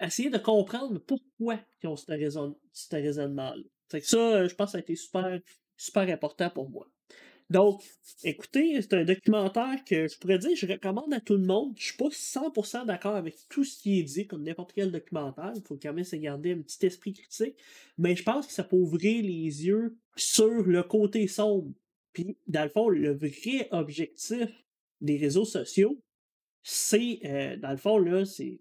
essayer 0.00 0.30
de 0.30 0.38
comprendre 0.38 0.98
pourquoi 0.98 1.58
ils 1.82 1.88
ont 1.88 1.96
ce, 1.96 2.06
raisonnement-là. 2.90 3.62
Ça, 4.00 4.46
je 4.46 4.54
pense 4.54 4.68
que 4.68 4.72
ça 4.72 4.78
a 4.78 4.80
été 4.80 4.96
super, 4.96 5.40
super 5.76 6.08
important 6.08 6.50
pour 6.50 6.68
moi. 6.68 6.88
Donc, 7.50 7.82
écoutez, 8.22 8.80
c'est 8.80 8.94
un 8.94 9.04
documentaire 9.04 9.84
que 9.84 10.08
je 10.08 10.18
pourrais 10.18 10.38
dire, 10.38 10.56
je 10.56 10.66
recommande 10.66 11.12
à 11.12 11.20
tout 11.20 11.36
le 11.36 11.44
monde. 11.44 11.74
Je 11.76 11.88
suis 11.88 11.96
pas 11.96 12.08
100% 12.08 12.86
d'accord 12.86 13.16
avec 13.16 13.36
tout 13.50 13.64
ce 13.64 13.80
qui 13.80 14.00
est 14.00 14.02
dit, 14.02 14.26
comme 14.26 14.42
n'importe 14.42 14.72
quel 14.72 14.90
documentaire. 14.90 15.52
Il 15.54 15.62
faut 15.62 15.78
quand 15.80 15.92
même 15.92 16.04
se 16.04 16.16
garder 16.16 16.52
un 16.52 16.62
petit 16.62 16.86
esprit 16.86 17.12
critique. 17.12 17.56
Mais 17.98 18.16
je 18.16 18.22
pense 18.22 18.46
que 18.46 18.52
ça 18.52 18.64
peut 18.64 18.76
ouvrir 18.76 19.22
les 19.22 19.66
yeux 19.66 19.96
sur 20.16 20.62
le 20.62 20.82
côté 20.82 21.28
sombre. 21.28 21.70
Puis, 22.14 22.38
dans 22.46 22.64
le 22.64 22.70
fond, 22.70 22.88
le 22.88 23.12
vrai 23.12 23.68
objectif 23.72 24.48
des 25.02 25.18
réseaux 25.18 25.44
sociaux, 25.44 26.00
c'est, 26.66 27.20
euh, 27.26 27.56
dans 27.58 27.70
le 27.70 27.76
fond, 27.76 27.98
là, 27.98 28.24
c'est 28.24 28.58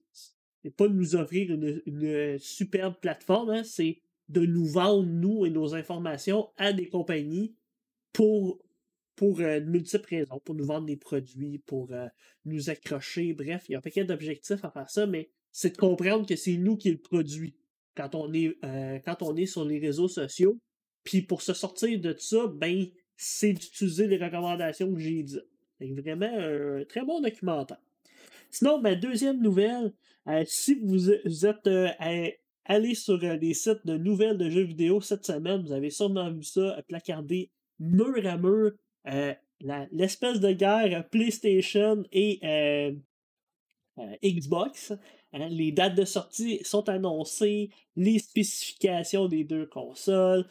pas 0.76 0.90
de 0.90 0.94
nous 0.94 1.16
offrir 1.16 1.52
une, 1.52 2.38
superbe 2.38 2.96
plateforme, 3.02 3.50
hein, 3.50 3.64
c'est 3.64 4.02
de 4.28 4.46
nous 4.46 4.66
vendre, 4.66 5.06
nous 5.06 5.46
et 5.46 5.50
nos 5.50 5.74
informations, 5.74 6.50
à 6.58 6.74
des 6.74 6.88
compagnies 6.88 7.56
pour 8.12 8.60
pour 9.16 9.38
de 9.38 9.60
multiples 9.60 10.16
raisons, 10.16 10.40
pour 10.40 10.56
nous 10.56 10.66
vendre 10.66 10.88
des 10.88 10.98
produits, 10.98 11.60
pour 11.60 11.92
nous 12.46 12.72
accrocher. 12.72 13.34
Bref, 13.34 13.66
il 13.70 13.74
y 13.74 13.76
a 13.76 13.78
un 13.78 13.82
paquet 13.82 14.04
d'objectifs 14.04 14.66
à 14.66 14.72
faire 14.72 14.90
ça, 14.90 15.06
mais 15.06 15.30
c'est 15.52 15.70
de 15.70 15.78
comprendre 15.78 16.26
que 16.26 16.36
c'est 16.36 16.58
nous 16.58 16.78
qui 16.78 16.90
le 16.90 16.98
produit 16.98 17.56
quand 17.96 18.16
on 18.16 18.34
est, 18.34 18.58
quand 19.06 19.22
on 19.22 19.36
est 19.36 19.46
sur 19.46 19.66
les 19.66 19.78
réseaux 19.78 20.08
sociaux. 20.08 20.58
Puis 21.04 21.22
pour 21.22 21.44
se 21.44 21.54
sortir 21.54 22.02
de 22.02 22.16
ça, 22.18 22.48
ben, 22.48 22.88
c'est 23.16 23.54
d'utiliser 23.54 24.08
les 24.08 24.18
recommandations 24.18 24.92
que 24.92 25.00
j'ai 25.00 25.22
dites. 25.22 25.46
C'est 25.80 25.94
vraiment 25.94 26.26
un 26.26 26.84
très 26.86 27.06
bon 27.06 27.22
documentaire. 27.22 27.78
Sinon, 28.54 28.80
ma 28.80 28.94
deuxième 28.94 29.42
nouvelle, 29.42 29.92
euh, 30.28 30.44
si 30.46 30.76
vous, 30.76 31.10
êtes 31.10 31.66
euh, 31.66 31.90
allé 32.66 32.94
sur 32.94 33.16
euh, 33.24 33.36
les 33.36 33.56
sites 33.56 33.84
de 33.84 33.98
nouvelles 33.98 34.38
de 34.38 34.48
jeux 34.48 34.62
vidéo 34.62 35.02
cette 35.02 35.26
semaine, 35.26 35.64
vous 35.64 35.72
avez 35.72 35.90
sûrement 35.90 36.30
vu 36.30 36.44
ça 36.44 36.80
placardé 36.88 37.50
mur 37.80 38.24
à 38.28 38.38
mur, 38.38 38.74
l'espèce 39.92 40.40
de 40.40 40.52
guerre 40.52 41.10
PlayStation 41.10 42.04
et 42.12 42.94
Xbox. 44.24 44.94
Hein. 45.34 45.48
les 45.50 45.72
dates 45.72 45.96
de 45.96 46.06
sortie 46.06 46.60
sont 46.64 46.88
annoncées, 46.90 47.72
les 47.96 48.20
spécifications 48.20 49.28
des 49.28 49.46
deux 49.46 49.66
consoles. 49.66 50.46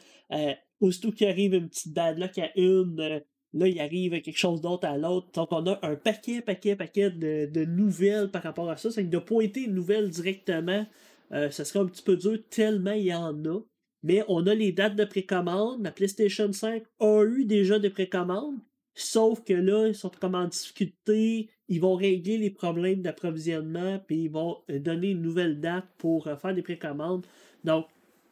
aussitôt 0.81 1.13
qu'il 1.13 1.29
arrive 1.29 1.55
une 1.55 1.69
petite 1.69 1.93
date 1.93 2.19
là, 2.19 2.29
a 2.37 2.51
une, 2.59 3.23
Là, 3.55 3.69
il 3.69 3.79
arrive 3.81 4.13
quelque 4.23 4.39
chose 4.39 4.61
d'autre 4.61 4.87
à 4.87 4.97
l'autre. 4.97 5.29
Donc, 5.35 5.53
on 5.53 5.67
a 5.67 5.79
un 5.83 5.95
paquet, 5.95 6.41
paquet, 6.41 6.75
paquet 6.75 7.11
de, 7.11 7.65
nouvelles 7.65 8.31
par 8.31 8.43
rapport 8.43 8.71
à 8.71 8.77
ça. 8.77 8.91
C'est 8.91 9.05
que 9.05 9.11
de 9.11 9.19
pointer 9.19 9.65
une 9.65 9.75
nouvelle 9.75 10.09
directement, 10.09 10.87
euh, 11.33 11.51
ça 11.51 11.65
serait 11.65 11.81
un 11.81 11.87
petit 11.87 12.03
peu 12.03 12.17
dur 12.17 12.39
tellement 12.49 12.93
il 12.93 13.05
y 13.05 13.15
en 13.15 13.45
a. 13.45 13.61
Mais 14.03 14.25
on 14.29 14.47
a 14.47 14.55
les 14.55 14.73
dates 14.73 14.97
de 14.97 15.05
précommande. 15.05 15.85
La 15.85 15.93
PlayStation 15.93 16.51
5 16.53 16.83
a 17.01 17.25
eu 17.25 17.45
déjà 17.45 17.79
des 17.79 17.91
précommandes. 17.91 18.59
Sauf 18.95 19.43
que 19.45 19.55
là, 19.55 19.87
ils 19.87 19.95
sont 19.95 20.11
comme 20.21 20.35
en 20.35 20.49
difficulté. 20.49 21.49
Ils 21.69 21.81
vont 21.81 21.95
régler 21.95 22.39
les 22.39 22.51
problèmes 22.51 23.03
d'approvisionnement. 23.03 24.01
Puis 24.07 24.25
ils 24.25 24.31
vont 24.31 24.59
euh, 24.71 24.79
donner 24.79 25.11
une 25.11 25.23
nouvelle 25.23 25.61
date 25.61 25.87
pour 25.99 26.27
euh, 26.27 26.37
faire 26.37 26.55
des 26.55 26.63
précommandes. 26.63 27.27
Donc, 27.65 27.87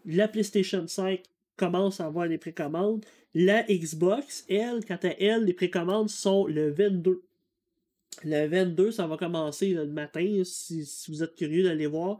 la 0.06 0.28
PlayStation 0.28 0.86
5 0.86 1.22
commence 1.56 2.00
à 2.00 2.06
avoir 2.06 2.26
des 2.26 2.38
précommandes. 2.38 3.04
La 3.34 3.62
Xbox, 3.62 4.44
elle, 4.48 4.84
quant 4.84 4.98
à 5.02 5.08
elle, 5.18 5.44
les 5.44 5.52
précommandes 5.52 6.10
sont 6.10 6.46
le 6.46 6.70
22. 6.70 7.22
Le 8.24 8.46
22, 8.46 8.90
ça 8.90 9.06
va 9.06 9.16
commencer 9.16 9.70
le 9.70 9.86
matin, 9.86 10.42
si, 10.44 10.84
vous 11.08 11.22
êtes 11.22 11.36
curieux 11.36 11.62
d'aller 11.62 11.86
voir. 11.86 12.18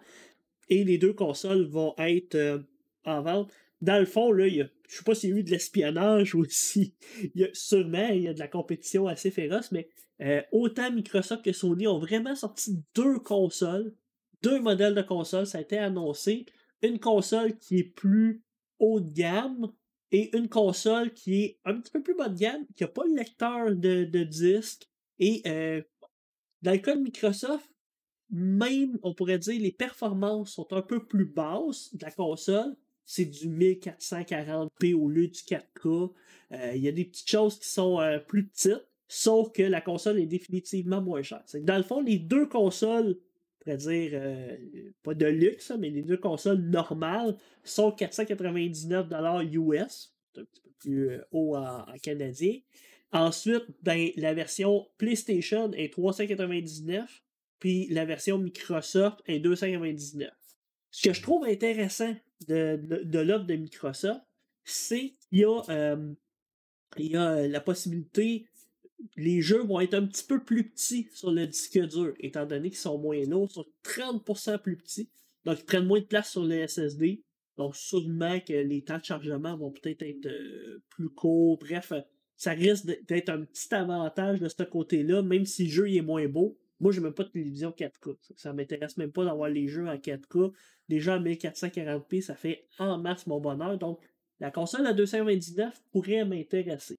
Et 0.68 0.84
les 0.84 0.98
deux 0.98 1.12
consoles 1.12 1.64
vont 1.64 1.94
être 1.98 2.36
euh, 2.36 2.58
en 3.04 3.22
vente. 3.22 3.50
Dans 3.82 3.98
le 3.98 4.06
fond, 4.06 4.30
là, 4.30 4.48
je 4.48 4.60
ne 4.60 4.68
sais 4.86 5.04
pas 5.04 5.14
s'il 5.14 5.30
y 5.30 5.32
a 5.32 5.36
eu 5.36 5.42
de 5.42 5.50
l'espionnage 5.50 6.34
ou 6.36 6.44
si 6.48 6.94
il 7.34 7.40
y 7.40 7.44
a, 7.44 7.48
sûrement 7.52 8.08
il 8.08 8.22
y 8.22 8.28
a 8.28 8.34
de 8.34 8.38
la 8.38 8.48
compétition 8.48 9.08
assez 9.08 9.32
féroce, 9.32 9.72
mais 9.72 9.88
euh, 10.20 10.42
autant 10.52 10.92
Microsoft 10.92 11.44
que 11.44 11.52
Sony 11.52 11.88
ont 11.88 11.98
vraiment 11.98 12.36
sorti 12.36 12.78
deux 12.94 13.18
consoles, 13.18 13.92
deux 14.42 14.60
modèles 14.60 14.94
de 14.94 15.02
consoles, 15.02 15.46
ça 15.46 15.58
a 15.58 15.62
été 15.62 15.78
annoncé. 15.78 16.46
Une 16.82 17.00
console 17.00 17.58
qui 17.58 17.78
est 17.78 17.84
plus 17.84 18.42
haut 18.78 19.00
de 19.00 19.12
gamme 19.12 19.72
et 20.12 20.36
une 20.36 20.48
console 20.48 21.12
qui 21.12 21.42
est 21.42 21.58
un 21.64 21.80
petit 21.80 21.92
peu 21.92 22.02
plus 22.02 22.14
bas 22.14 22.28
de 22.28 22.38
gamme, 22.38 22.66
qui 22.76 22.82
n'a 22.82 22.88
pas 22.88 23.04
le 23.04 23.14
lecteur 23.14 23.70
de, 23.74 24.24
disque. 24.24 24.88
Et 25.18 25.42
euh, 25.46 25.82
dans 26.62 26.72
le 26.72 26.78
cas 26.78 26.96
de 26.96 27.00
Microsoft, 27.00 27.70
même, 28.30 28.98
on 29.02 29.14
pourrait 29.14 29.38
dire, 29.38 29.60
les 29.60 29.72
performances 29.72 30.52
sont 30.52 30.72
un 30.72 30.82
peu 30.82 31.04
plus 31.04 31.26
basses 31.26 31.94
de 31.94 32.04
la 32.04 32.10
console. 32.10 32.76
C'est 33.04 33.24
du 33.24 33.48
1440p 33.48 34.94
au 34.94 35.08
lieu 35.08 35.26
du 35.26 35.40
4K. 35.40 36.12
Euh, 36.52 36.72
il 36.74 36.82
y 36.82 36.88
a 36.88 36.92
des 36.92 37.04
petites 37.04 37.30
choses 37.30 37.58
qui 37.58 37.68
sont 37.68 38.00
euh, 38.00 38.18
plus 38.18 38.46
petites, 38.46 38.86
sauf 39.08 39.50
que 39.52 39.62
la 39.62 39.80
console 39.80 40.20
est 40.20 40.26
définitivement 40.26 41.00
moins 41.00 41.22
chère. 41.22 41.44
Dans 41.62 41.76
le 41.76 41.82
fond, 41.82 42.00
les 42.00 42.18
deux 42.18 42.46
consoles 42.46 43.16
pourrait 43.60 43.76
dire, 43.76 44.10
euh, 44.14 44.56
pas 45.02 45.14
de 45.14 45.26
luxe, 45.26 45.72
mais 45.78 45.90
les 45.90 46.02
deux 46.02 46.16
consoles 46.16 46.60
normales 46.60 47.36
sont 47.62 47.90
499$ 47.90 49.54
US. 49.54 50.14
Un 50.36 50.44
petit 50.44 50.60
peu 50.62 50.70
plus 50.78 51.10
euh, 51.10 51.24
haut 51.30 51.56
en, 51.56 51.84
canadien. 52.02 52.58
Ensuite, 53.12 53.64
ben, 53.82 54.10
la 54.16 54.34
version 54.34 54.88
PlayStation 54.98 55.72
est 55.72 55.94
399$, 55.94 57.06
puis 57.58 57.86
la 57.90 58.04
version 58.04 58.38
Microsoft 58.38 59.20
est 59.26 59.40
299$. 59.40 60.30
Ce 60.90 61.08
que 61.08 61.14
je 61.14 61.22
trouve 61.22 61.44
intéressant 61.44 62.14
de, 62.48 62.80
de, 62.82 63.18
l'offre 63.18 63.46
de 63.46 63.54
Microsoft, 63.54 64.20
c'est 64.64 65.12
qu'il 65.28 65.38
y 65.38 65.44
a, 65.44 65.60
euh, 65.68 66.12
il 66.96 67.12
y 67.12 67.16
a 67.16 67.46
la 67.46 67.60
possibilité 67.60 68.46
les 69.16 69.42
jeux 69.42 69.62
vont 69.62 69.80
être 69.80 69.94
un 69.94 70.06
petit 70.06 70.24
peu 70.24 70.42
plus 70.42 70.68
petits 70.68 71.08
sur 71.12 71.30
le 71.30 71.46
disque 71.46 71.78
dur, 71.78 72.14
étant 72.20 72.46
donné 72.46 72.70
qu'ils 72.70 72.78
sont 72.78 72.98
moins 72.98 73.22
lourds, 73.24 73.48
ils 73.50 73.54
sont 73.54 73.66
30% 73.84 74.58
plus 74.58 74.76
petits. 74.76 75.08
Donc, 75.44 75.58
ils 75.60 75.64
prennent 75.64 75.86
moins 75.86 76.00
de 76.00 76.04
place 76.04 76.30
sur 76.30 76.44
les 76.44 76.66
SSD. 76.66 77.22
Donc, 77.56 77.76
sûrement 77.76 78.40
que 78.40 78.52
les 78.52 78.82
temps 78.82 78.98
de 78.98 79.04
chargement 79.04 79.56
vont 79.56 79.70
peut-être 79.70 80.02
être, 80.02 80.26
euh, 80.26 80.82
plus 80.90 81.10
courts. 81.10 81.58
Bref, 81.58 81.92
euh, 81.92 82.00
ça 82.36 82.52
risque 82.52 82.86
d'être 83.06 83.28
un 83.28 83.44
petit 83.44 83.74
avantage 83.74 84.40
de 84.40 84.48
ce 84.48 84.62
côté-là, 84.62 85.22
même 85.22 85.44
si 85.44 85.64
le 85.64 85.70
jeu 85.70 85.92
est 85.92 86.02
moins 86.02 86.26
beau. 86.26 86.58
Moi, 86.80 86.92
je 86.92 86.98
n'ai 87.00 87.04
même 87.04 87.12
pas 87.12 87.24
de 87.24 87.28
télévision 87.28 87.70
4K. 87.70 88.16
Ça, 88.36 88.52
m'intéresse 88.54 88.96
même 88.96 89.12
pas 89.12 89.24
d'avoir 89.24 89.50
les 89.50 89.68
jeux 89.68 89.86
en 89.86 89.96
4K. 89.96 90.52
Déjà 90.88 91.16
en 91.16 91.22
1440p, 91.22 92.22
ça 92.22 92.34
fait 92.34 92.66
en 92.78 92.98
masse 92.98 93.26
mon 93.26 93.40
bonheur. 93.40 93.76
Donc, 93.78 94.00
la 94.40 94.50
console 94.50 94.86
à 94.86 94.94
229 94.94 95.82
pourrait 95.92 96.24
m'intéresser. 96.24 96.98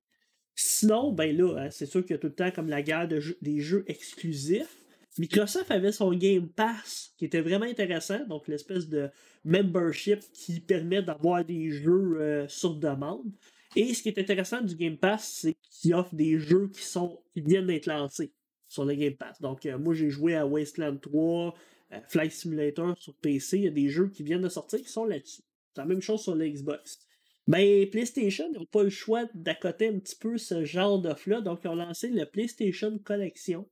Sinon, 0.56 1.12
ben 1.12 1.36
là, 1.36 1.56
hein, 1.58 1.70
c'est 1.72 1.86
sûr 1.86 2.02
qu'il 2.02 2.12
y 2.12 2.14
a 2.16 2.18
tout 2.18 2.28
le 2.28 2.34
temps 2.34 2.52
comme 2.52 2.68
la 2.68 2.82
guerre 2.82 3.08
des 3.08 3.60
jeux 3.60 3.84
exclusifs. 3.88 4.78
Microsoft 5.18 5.70
avait 5.72 5.92
son 5.92 6.14
Game 6.14 6.48
Pass 6.48 7.14
qui 7.18 7.26
était 7.26 7.42
vraiment 7.42 7.66
intéressant, 7.66 8.26
donc 8.28 8.48
l'espèce 8.48 8.88
de 8.88 9.10
membership 9.44 10.20
qui 10.34 10.60
permet 10.62 11.02
d'avoir 11.02 11.44
des 11.44 11.72
jeux 11.72 12.22
euh, 12.22 12.48
sur 12.48 12.76
demande. 12.76 13.30
Et 13.76 13.94
ce 13.94 14.02
qui 14.04 14.10
est 14.10 14.20
intéressant 14.20 14.62
du 14.62 14.76
Game 14.76 14.98
Pass, 14.98 15.40
c'est 15.42 15.56
qu'il 15.70 15.94
offre 15.94 16.16
des 16.16 16.40
jeux 16.40 16.70
qui 16.70 16.84
sont 16.84 17.22
qui 17.34 17.42
viennent 17.42 17.68
d'être 17.68 17.88
lancés 17.88 18.32
sur 18.68 18.86
le 18.86 18.96
Game 18.96 19.16
Pass. 19.16 19.42
Donc 19.42 19.66
euh, 19.66 19.78
moi 19.78 19.94
j'ai 19.94 20.10
joué 20.10 20.36
à 20.36 20.46
Wasteland 20.46 20.98
3, 20.98 21.56
euh, 21.92 22.00
Flight 22.08 22.32
Simulator 22.32 22.98
sur 22.98 23.14
PC, 23.16 23.58
il 23.58 23.64
y 23.66 23.68
a 23.68 23.72
des 23.72 23.90
jeux 23.90 24.08
qui 24.08 24.24
viennent 24.24 24.42
de 24.42 24.50
sortir 24.50 24.80
qui 24.80 24.90
sont 24.90 25.06
là-dessus. 25.06 25.42
C'est 25.74 25.82
la 25.82 25.88
même 25.88 26.02
chose 26.02 26.22
sur 26.22 26.36
l'Xbox. 26.36 27.00
Ben, 27.48 27.90
PlayStation 27.90 28.52
n'a 28.52 28.60
pas 28.72 28.84
le 28.84 28.90
choix 28.90 29.26
d'accoter 29.34 29.88
un 29.88 30.00
petit 30.00 30.16
peu 30.16 30.38
ce 30.38 30.64
genre 30.64 31.00
d'offre-là. 31.00 31.42
Donc, 31.42 31.62
ils 31.64 31.70
ont 31.70 31.76
lancé 31.76 32.10
le 32.10 32.26
PlayStation 32.26 32.98
Collection, 33.00 33.68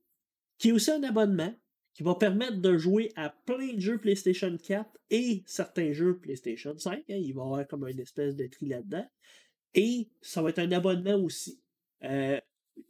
qui 0.58 0.68
est 0.68 0.72
aussi 0.72 0.90
un 0.90 1.02
abonnement 1.02 1.54
qui 1.94 2.02
va 2.02 2.14
permettre 2.14 2.58
de 2.58 2.76
jouer 2.76 3.12
à 3.16 3.30
plein 3.46 3.74
de 3.74 3.80
jeux 3.80 3.98
PlayStation 3.98 4.56
4 4.56 4.90
et 5.10 5.42
certains 5.46 5.92
jeux 5.92 6.18
PlayStation 6.18 6.76
5. 6.76 6.98
Hein. 6.98 7.02
il 7.08 7.34
va 7.34 7.42
y 7.42 7.44
avoir 7.44 7.66
comme 7.66 7.86
une 7.86 8.00
espèce 8.00 8.36
de 8.36 8.46
tri 8.46 8.66
là-dedans. 8.66 9.06
Et 9.74 10.08
ça 10.20 10.42
va 10.42 10.50
être 10.50 10.58
un 10.58 10.72
abonnement 10.72 11.16
aussi. 11.16 11.60
Euh, 12.04 12.40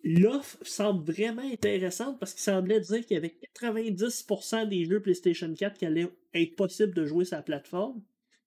l'offre 0.05 0.59
semble 0.63 1.11
vraiment 1.11 1.43
intéressante 1.43 2.19
parce 2.19 2.33
qu'il 2.33 2.43
semblait 2.43 2.81
dire 2.81 3.05
qu'il 3.05 3.15
y 3.15 3.19
avait 3.19 3.37
90% 3.61 4.69
des 4.69 4.85
jeux 4.85 5.01
PlayStation 5.01 5.53
4 5.53 5.79
qui 5.79 5.87
allaient 5.87 6.09
être 6.35 6.57
possible 6.57 6.95
de 6.95 7.05
jouer 7.07 7.25
sur 7.25 7.37
la 7.37 7.43
plateforme. 7.43 8.03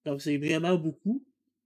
Donc 0.06 0.22
c'est 0.22 0.38
vraiment 0.38 0.76
beaucoup. 0.76 1.26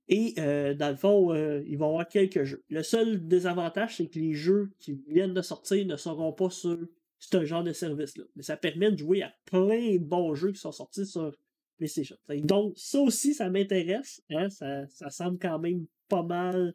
Et 0.10 0.36
euh, 0.38 0.74
dans 0.74 0.90
le 0.90 0.96
fond, 0.96 1.34
euh, 1.34 1.62
ils 1.68 1.78
vont 1.78 1.88
avoir 1.90 2.08
quelques 2.08 2.44
jeux. 2.44 2.64
Le 2.70 2.82
seul 2.82 3.28
désavantage, 3.28 3.98
c'est 3.98 4.08
que 4.08 4.20
les 4.20 4.34
jeux 4.34 4.72
qui 4.80 4.94
viennent 5.08 5.34
de 5.34 5.42
sortir 5.42 5.86
ne 5.86 5.98
seront 5.98 6.32
pas 6.32 6.50
sur 6.50 6.78
ce 7.20 7.46
genre 7.46 7.64
de 7.64 7.74
service-là. 7.74 8.24
Mais 8.36 8.44
ça 8.44 8.56
permet 8.56 8.92
de 8.92 8.98
jouer 8.98 9.24
à 9.24 9.34
plein 9.46 9.96
de 9.96 10.04
bons 10.04 10.34
jeux 10.34 10.52
qui 10.52 10.60
sont 10.60 10.72
sortis 10.72 11.06
sur 11.06 11.36
PlayStation. 11.78 12.16
Donc, 12.30 12.74
ça 12.78 13.00
aussi, 13.00 13.34
ça 13.34 13.50
m'intéresse. 13.50 14.22
Hein, 14.30 14.50
ça, 14.50 14.88
ça, 14.88 15.10
semble 15.10 15.40
quand 15.40 15.60
même 15.60 15.86
pas 16.08 16.24
mal, 16.24 16.74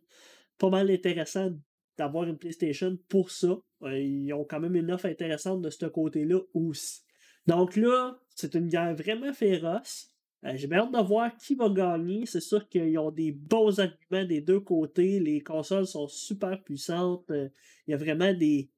pas 0.58 0.70
mal 0.70 0.90
intéressant 0.90 1.50
d'avoir 1.96 2.24
une 2.24 2.38
PlayStation 2.38 2.98
pour 3.08 3.30
ça. 3.30 3.56
Euh, 3.82 3.98
ils 3.98 4.32
ont 4.32 4.44
quand 4.44 4.60
même 4.60 4.76
une 4.76 4.90
offre 4.90 5.06
intéressante 5.06 5.62
de 5.62 5.70
ce 5.70 5.86
côté-là 5.86 6.40
aussi. 6.54 7.02
Donc 7.46 7.76
là, 7.76 8.18
c'est 8.34 8.54
une 8.54 8.68
guerre 8.68 8.94
vraiment 8.94 9.32
féroce. 9.32 10.11
Euh, 10.44 10.52
j'ai 10.56 10.72
hâte 10.72 10.92
de 10.92 10.98
voir 10.98 11.36
qui 11.36 11.54
va 11.54 11.68
gagner. 11.68 12.26
C'est 12.26 12.40
sûr 12.40 12.68
qu'ils 12.68 12.98
ont 12.98 13.10
des 13.10 13.32
bons 13.32 13.78
arguments 13.78 14.24
des 14.24 14.40
deux 14.40 14.60
côtés. 14.60 15.20
Les 15.20 15.40
consoles 15.40 15.86
sont 15.86 16.08
super 16.08 16.62
puissantes. 16.62 17.30
Euh, 17.30 17.48
il 17.86 17.92
y 17.92 17.94
a 17.94 17.96
vraiment 17.96 18.32
des, 18.32 18.68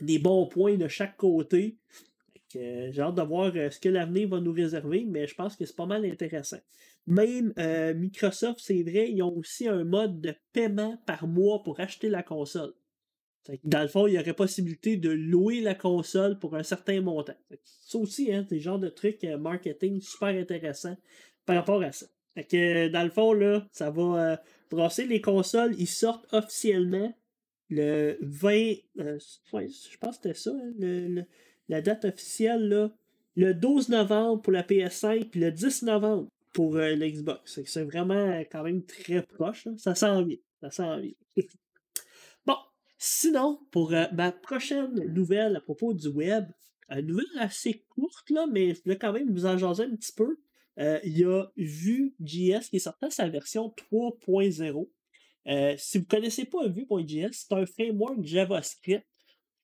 des 0.00 0.18
bons 0.18 0.46
points 0.46 0.76
de 0.76 0.88
chaque 0.88 1.16
côté. 1.16 1.76
Euh, 2.56 2.90
j'ai 2.92 3.02
hâte 3.02 3.16
de 3.16 3.22
voir 3.22 3.52
ce 3.52 3.78
que 3.78 3.88
l'avenir 3.88 4.28
va 4.28 4.40
nous 4.40 4.52
réserver, 4.52 5.04
mais 5.04 5.26
je 5.26 5.34
pense 5.34 5.56
que 5.56 5.66
c'est 5.66 5.76
pas 5.76 5.86
mal 5.86 6.04
intéressant. 6.04 6.58
Même 7.06 7.54
Microsoft, 7.96 8.60
c'est 8.60 8.82
vrai, 8.82 9.10
ils 9.10 9.22
ont 9.22 9.34
aussi 9.36 9.66
un 9.66 9.84
mode 9.84 10.20
de 10.20 10.34
paiement 10.52 10.98
par 11.06 11.26
mois 11.26 11.62
pour 11.62 11.80
acheter 11.80 12.08
la 12.10 12.22
console. 12.22 12.74
Dans 13.64 13.82
le 13.82 13.88
fond, 13.88 14.06
il 14.06 14.14
y 14.14 14.18
aurait 14.18 14.34
possibilité 14.34 14.96
de 14.96 15.10
louer 15.10 15.60
la 15.60 15.74
console 15.74 16.38
pour 16.38 16.54
un 16.54 16.62
certain 16.62 17.00
montant. 17.00 17.36
Ça 17.64 17.98
aussi, 17.98 18.32
hein, 18.32 18.44
c'est 18.48 18.56
le 18.56 18.60
genre 18.60 18.78
de 18.78 18.88
truc 18.88 19.24
euh, 19.24 19.38
marketing 19.38 20.00
super 20.00 20.28
intéressant 20.28 20.96
par 21.46 21.56
rapport 21.56 21.82
à 21.82 21.92
ça. 21.92 22.06
que, 22.36 22.88
dans 22.88 23.02
le 23.02 23.10
fond, 23.10 23.32
là, 23.32 23.66
ça 23.72 23.90
va 23.90 24.02
euh, 24.32 24.36
brasser 24.70 25.06
les 25.06 25.20
consoles, 25.20 25.74
ils 25.78 25.86
sortent 25.86 26.26
officiellement 26.32 27.14
le 27.70 28.18
20. 28.20 28.74
Euh, 28.98 29.18
je 29.52 29.96
pense 29.98 30.18
que 30.18 30.22
c'était 30.22 30.34
ça, 30.34 30.52
hein, 30.52 31.24
la 31.68 31.80
date 31.80 32.04
officielle. 32.04 32.90
Le 33.36 33.54
12 33.54 33.90
novembre 33.90 34.42
pour 34.42 34.52
la 34.52 34.64
PS5, 34.64 35.28
puis 35.28 35.38
le 35.40 35.52
10 35.52 35.84
novembre 35.84 36.28
pour 36.52 36.76
euh, 36.76 36.96
l'Xbox. 36.96 37.60
C'est 37.64 37.84
vraiment 37.84 38.40
quand 38.50 38.64
même 38.64 38.82
très 38.82 39.22
proche. 39.22 39.68
Ça 39.76 39.94
sent 39.94 40.24
bien. 40.24 40.36
Ça 40.60 40.70
sent 40.70 41.00
bien. 41.36 41.44
sinon, 42.98 43.60
pour 43.70 43.94
euh, 43.94 44.04
ma 44.12 44.32
prochaine 44.32 44.94
nouvelle 45.12 45.56
à 45.56 45.60
propos 45.60 45.94
du 45.94 46.08
web, 46.08 46.46
une 46.90 47.06
nouvelle 47.06 47.26
assez 47.38 47.84
courte, 47.88 48.30
là, 48.30 48.46
mais 48.50 48.74
je 48.74 48.82
voulais 48.82 48.98
quand 48.98 49.12
même 49.12 49.32
vous 49.32 49.46
en 49.46 49.56
jaser 49.58 49.84
un 49.84 49.96
petit 49.96 50.12
peu. 50.12 50.38
Il 51.04 51.18
y 51.18 51.24
a 51.24 51.44
Vue.js 51.56 52.70
qui 52.70 52.76
est 52.76 52.78
sorti 52.78 53.06
à 53.06 53.10
sa 53.10 53.28
version 53.28 53.74
3.0. 53.90 54.88
Euh, 55.48 55.74
si 55.78 55.98
vous 55.98 56.04
ne 56.04 56.08
connaissez 56.08 56.44
pas 56.44 56.68
Vue.js, 56.68 57.30
c'est 57.32 57.52
un 57.52 57.64
framework 57.64 58.22
JavaScript 58.22 59.06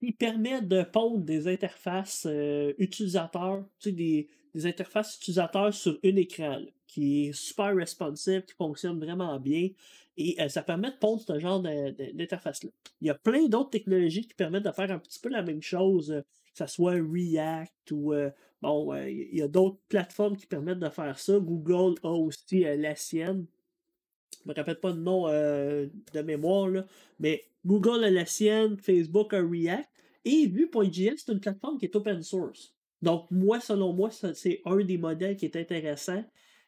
qui 0.00 0.12
permet 0.12 0.62
de 0.62 0.82
pondre 0.82 1.24
des 1.24 1.46
interfaces 1.46 2.26
euh, 2.26 2.72
utilisateurs, 2.78 3.64
des, 3.84 4.28
interfaces 4.64 5.16
utilisateurs 5.16 5.74
sur 5.74 5.98
un 6.02 6.16
écran, 6.16 6.60
qui 6.94 7.26
est 7.26 7.32
super 7.32 7.74
responsive, 7.74 8.42
qui 8.42 8.54
fonctionne 8.54 8.98
vraiment 8.98 9.38
bien. 9.38 9.70
Et 10.16 10.36
euh, 10.40 10.48
ça 10.48 10.62
permet 10.62 10.90
de 10.90 10.96
pondre 10.96 11.22
ce 11.26 11.38
genre 11.38 11.60
d'interface-là. 11.60 12.70
Il 13.00 13.08
y 13.08 13.10
a 13.10 13.14
plein 13.14 13.46
d'autres 13.46 13.70
technologies 13.70 14.26
qui 14.26 14.34
permettent 14.34 14.64
de 14.64 14.70
faire 14.70 14.90
un 14.90 14.98
petit 14.98 15.18
peu 15.18 15.28
la 15.28 15.42
même 15.42 15.62
chose, 15.62 16.22
que 16.52 16.58
ce 16.58 16.66
soit 16.66 16.94
React 16.94 17.90
ou 17.90 18.14
bon, 18.62 18.94
il 18.94 19.36
y 19.36 19.42
a 19.42 19.48
d'autres 19.48 19.78
plateformes 19.88 20.36
qui 20.36 20.46
permettent 20.46 20.78
de 20.78 20.88
faire 20.88 21.18
ça. 21.18 21.38
Google 21.38 21.96
a 22.04 22.10
aussi 22.10 22.60
la 22.60 22.94
sienne 22.94 23.46
je 24.44 24.48
me 24.48 24.54
rappelle 24.54 24.80
pas 24.80 24.90
le 24.90 25.00
nom 25.00 25.28
euh, 25.28 25.86
de 26.12 26.20
mémoire, 26.20 26.68
là, 26.68 26.86
mais 27.18 27.44
Google 27.64 28.04
a 28.04 28.10
la 28.10 28.26
sienne, 28.26 28.76
Facebook 28.76 29.32
a 29.32 29.40
React, 29.40 29.88
et 30.24 30.46
Vue.js, 30.46 31.14
c'est 31.18 31.32
une 31.32 31.40
plateforme 31.40 31.78
qui 31.78 31.86
est 31.86 31.96
open 31.96 32.22
source. 32.22 32.74
Donc, 33.02 33.30
moi, 33.30 33.60
selon 33.60 33.92
moi, 33.92 34.10
c'est 34.10 34.62
un 34.64 34.76
des 34.76 34.96
modèles 34.96 35.36
qui 35.36 35.44
est 35.44 35.56
intéressant. 35.56 36.24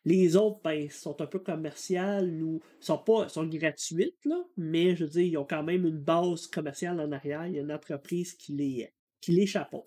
Les 0.06 0.36
autres, 0.36 0.60
ben, 0.62 0.88
sont 0.88 1.20
un 1.20 1.26
peu 1.26 1.40
commerciales 1.40 2.40
ou 2.40 2.60
sont 2.78 2.96
pas 2.96 3.28
sont 3.28 3.44
gratuites, 3.44 4.24
là, 4.24 4.40
mais 4.56 4.94
je 4.94 5.04
veux 5.04 5.10
dire, 5.10 5.22
ils 5.24 5.36
ont 5.36 5.44
quand 5.44 5.64
même 5.64 5.84
une 5.84 5.98
base 5.98 6.46
commerciale 6.46 7.00
en 7.00 7.10
arrière. 7.10 7.44
Il 7.48 7.54
y 7.54 7.58
a 7.58 7.62
une 7.62 7.72
entreprise 7.72 8.34
qui 8.34 8.52
les, 8.52 8.88
qui 9.20 9.32
les 9.32 9.46
chapeaute. 9.46 9.84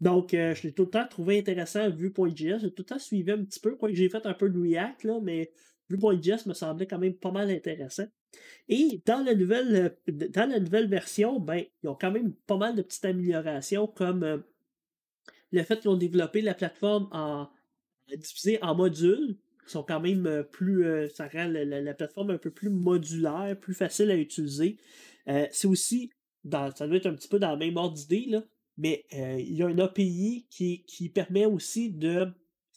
Donc, 0.00 0.32
euh, 0.32 0.54
je 0.54 0.62
l'ai 0.62 0.72
tout 0.72 0.84
le 0.84 0.90
temps 0.90 1.06
trouvé 1.06 1.38
intéressant, 1.38 1.90
Vue.js. 1.90 2.60
J'ai 2.62 2.70
tout 2.72 2.82
le 2.82 2.84
temps 2.84 2.98
suivi 2.98 3.30
un 3.30 3.44
petit 3.44 3.60
peu, 3.60 3.76
j'ai 3.90 4.08
fait 4.08 4.24
un 4.24 4.32
peu 4.32 4.48
de 4.48 4.58
React, 4.58 5.04
là, 5.04 5.20
mais 5.22 5.52
Vue.js 5.90 6.46
me 6.46 6.54
semblait 6.54 6.86
quand 6.86 6.98
même 6.98 7.14
pas 7.14 7.30
mal 7.30 7.50
intéressant. 7.50 8.06
Et 8.70 9.02
dans 9.04 9.22
la 9.22 9.34
nouvelle, 9.34 9.94
euh, 10.08 10.28
dans 10.30 10.48
la 10.48 10.60
nouvelle 10.60 10.88
version, 10.88 11.38
ben, 11.38 11.62
ils 11.82 11.90
ont 11.90 11.94
quand 11.94 12.10
même 12.10 12.32
pas 12.46 12.56
mal 12.56 12.74
de 12.74 12.80
petites 12.80 13.04
améliorations, 13.04 13.86
comme 13.86 14.22
euh, 14.22 14.38
le 15.50 15.62
fait 15.62 15.78
qu'ils 15.78 15.90
ont 15.90 15.96
développé 15.96 16.40
la 16.40 16.54
plateforme 16.54 17.08
en 17.12 17.50
divisée 18.16 18.58
en 18.62 18.74
modules, 18.74 19.36
sont 19.70 19.82
quand 19.82 20.00
même 20.00 20.26
euh, 20.26 20.42
plus. 20.42 20.84
ça 21.14 21.28
rend 21.28 21.48
la, 21.48 21.94
plateforme 21.94 22.30
un 22.30 22.38
peu 22.38 22.50
plus 22.50 22.70
modulaire, 22.70 23.56
plus 23.60 23.74
facile 23.74 24.10
à 24.10 24.16
utiliser. 24.16 24.76
c'est 25.26 25.66
aussi, 25.66 26.10
dans, 26.44 26.74
ça 26.74 26.86
doit 26.86 26.96
être 26.96 27.06
un 27.06 27.14
petit 27.14 27.28
peu 27.28 27.38
dans 27.38 27.50
la 27.50 27.56
même 27.56 27.76
ordre 27.76 27.94
d'idée, 27.94 28.38
mais 28.76 29.04
il 29.12 29.54
y 29.54 29.62
a 29.62 29.66
un 29.66 29.78
API 29.78 30.46
qui, 30.50 30.84
qui 30.84 31.08
permet 31.08 31.46
aussi 31.46 31.90
de 31.90 32.26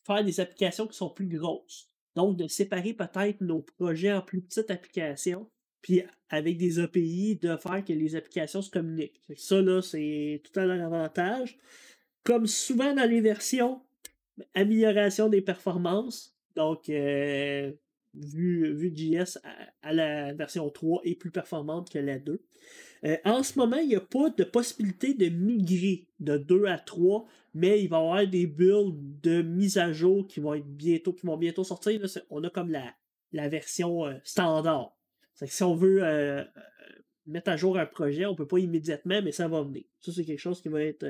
faire 0.06 0.24
des 0.24 0.40
applications 0.40 0.88
qui 0.88 0.98
sont 0.98 1.10
plus 1.10 1.28
grosses. 1.28 1.90
Donc, 2.16 2.38
de 2.38 2.48
séparer 2.48 2.94
peut-être 2.94 3.42
nos 3.42 3.62
projets 3.62 4.14
en 4.14 4.22
plus 4.22 4.42
petites 4.42 4.72
applications, 4.72 5.50
puis 5.82 6.04
avec 6.30 6.58
des 6.58 6.80
API, 6.80 7.36
de 7.36 7.58
faire 7.58 7.84
que 7.84 7.94
les 7.94 8.16
applications 8.16 8.62
se 8.62 8.70
communiquent. 8.70 9.22
Ça, 9.36 9.62
là, 9.62 9.82
c'est 9.82 10.42
tout 10.44 10.60
à 10.60 10.66
leur 10.66 10.82
avantage. 10.86 11.58
Comme 12.24 12.48
souvent 12.48 12.94
dans 12.94 13.10
les 13.10 13.22
versions, 13.22 13.82
amélioration 14.54 15.30
des 15.30 15.42
performances. 15.42 16.35
Donc, 16.56 16.90
euh, 16.90 17.72
Vue.js 18.14 19.38
à, 19.82 19.94
la 19.94 20.34
version 20.34 20.70
3 20.70 21.02
est 21.04 21.16
plus 21.16 21.32
performante 21.32 21.92
que 21.92 22.00
la 22.00 22.18
2. 22.18 22.42
Euh, 23.04 23.18
en 23.26 23.44
ce 23.44 23.60
moment, 23.60 23.76
il 23.78 23.90
n'y 23.90 23.96
a 23.96 24.02
pas 24.02 24.30
de 24.30 24.46
possibilité 24.46 25.14
de 25.14 25.28
migrer 25.28 26.08
de 26.22 26.38
2 26.38 26.66
à 26.66 26.80
3, 26.80 27.26
mais 27.54 27.84
il 27.84 27.90
va 27.90 27.98
y 27.98 28.00
avoir 28.00 28.28
des 28.28 28.48
builds 28.48 29.22
de 29.22 29.42
mise 29.42 29.78
à 29.78 29.92
jour 29.92 30.26
qui 30.28 30.40
vont 30.40 30.54
être 30.54 30.66
bientôt, 30.66 31.12
qui 31.12 31.26
vont 31.26 31.38
bientôt 31.38 31.66
sortir. 31.66 32.00
on 32.30 32.44
a 32.46 32.50
comme 32.50 32.72
la, 32.72 32.96
la 33.34 33.50
version 33.50 34.06
euh, 34.06 34.14
standard. 34.24 34.96
si 35.44 35.64
on 35.64 35.76
veut 35.76 36.02
mettre 37.26 37.50
à 37.50 37.58
jour 37.58 37.78
un 37.78 37.86
projet, 37.86 38.26
on 38.26 38.32
ne 38.32 38.38
peut 38.38 38.48
pas 38.48 38.60
immédiatement, 38.60 39.22
mais 39.22 39.34
ça 39.34 39.50
va 39.50 39.62
venir. 39.62 39.84
Ça, 40.00 40.14
c'est 40.14 40.24
quelque 40.24 40.40
chose 40.40 40.62
qui 40.62 40.70
va 40.70 40.82
être 40.82 41.06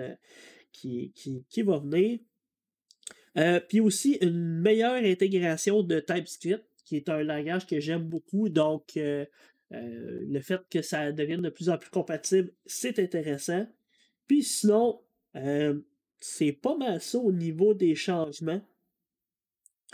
qui, 0.72 1.12
qui, 1.14 1.46
qui, 1.50 1.62
va 1.62 1.78
venir. 1.78 2.20
Puis 3.68 3.80
aussi 3.80 4.18
une 4.22 4.62
meilleure 4.62 5.04
intégration 5.04 5.84
de 5.84 6.00
TypeScript, 6.00 6.66
qui 6.86 6.96
est 6.96 7.10
un 7.10 7.24
langage 7.24 7.66
que 7.68 7.80
j'aime 7.80 8.04
beaucoup. 8.04 8.50
Donc, 8.50 8.98
euh, 9.74 10.20
le 10.28 10.40
fait 10.42 10.62
que 10.70 10.82
ça 10.82 11.12
devienne 11.12 11.42
de 11.42 11.50
plus 11.50 11.70
en 11.70 11.78
plus 11.78 11.90
compatible, 11.90 12.52
c'est 12.66 13.00
intéressant. 13.00 13.68
Puis 14.28 14.44
sinon, 14.44 15.02
euh, 15.36 15.80
c'est 16.20 16.52
pas 16.52 16.78
mal 16.78 17.02
ça 17.02 17.18
au 17.18 17.32
niveau 17.32 17.74
des 17.74 17.96
changements. 17.96 18.62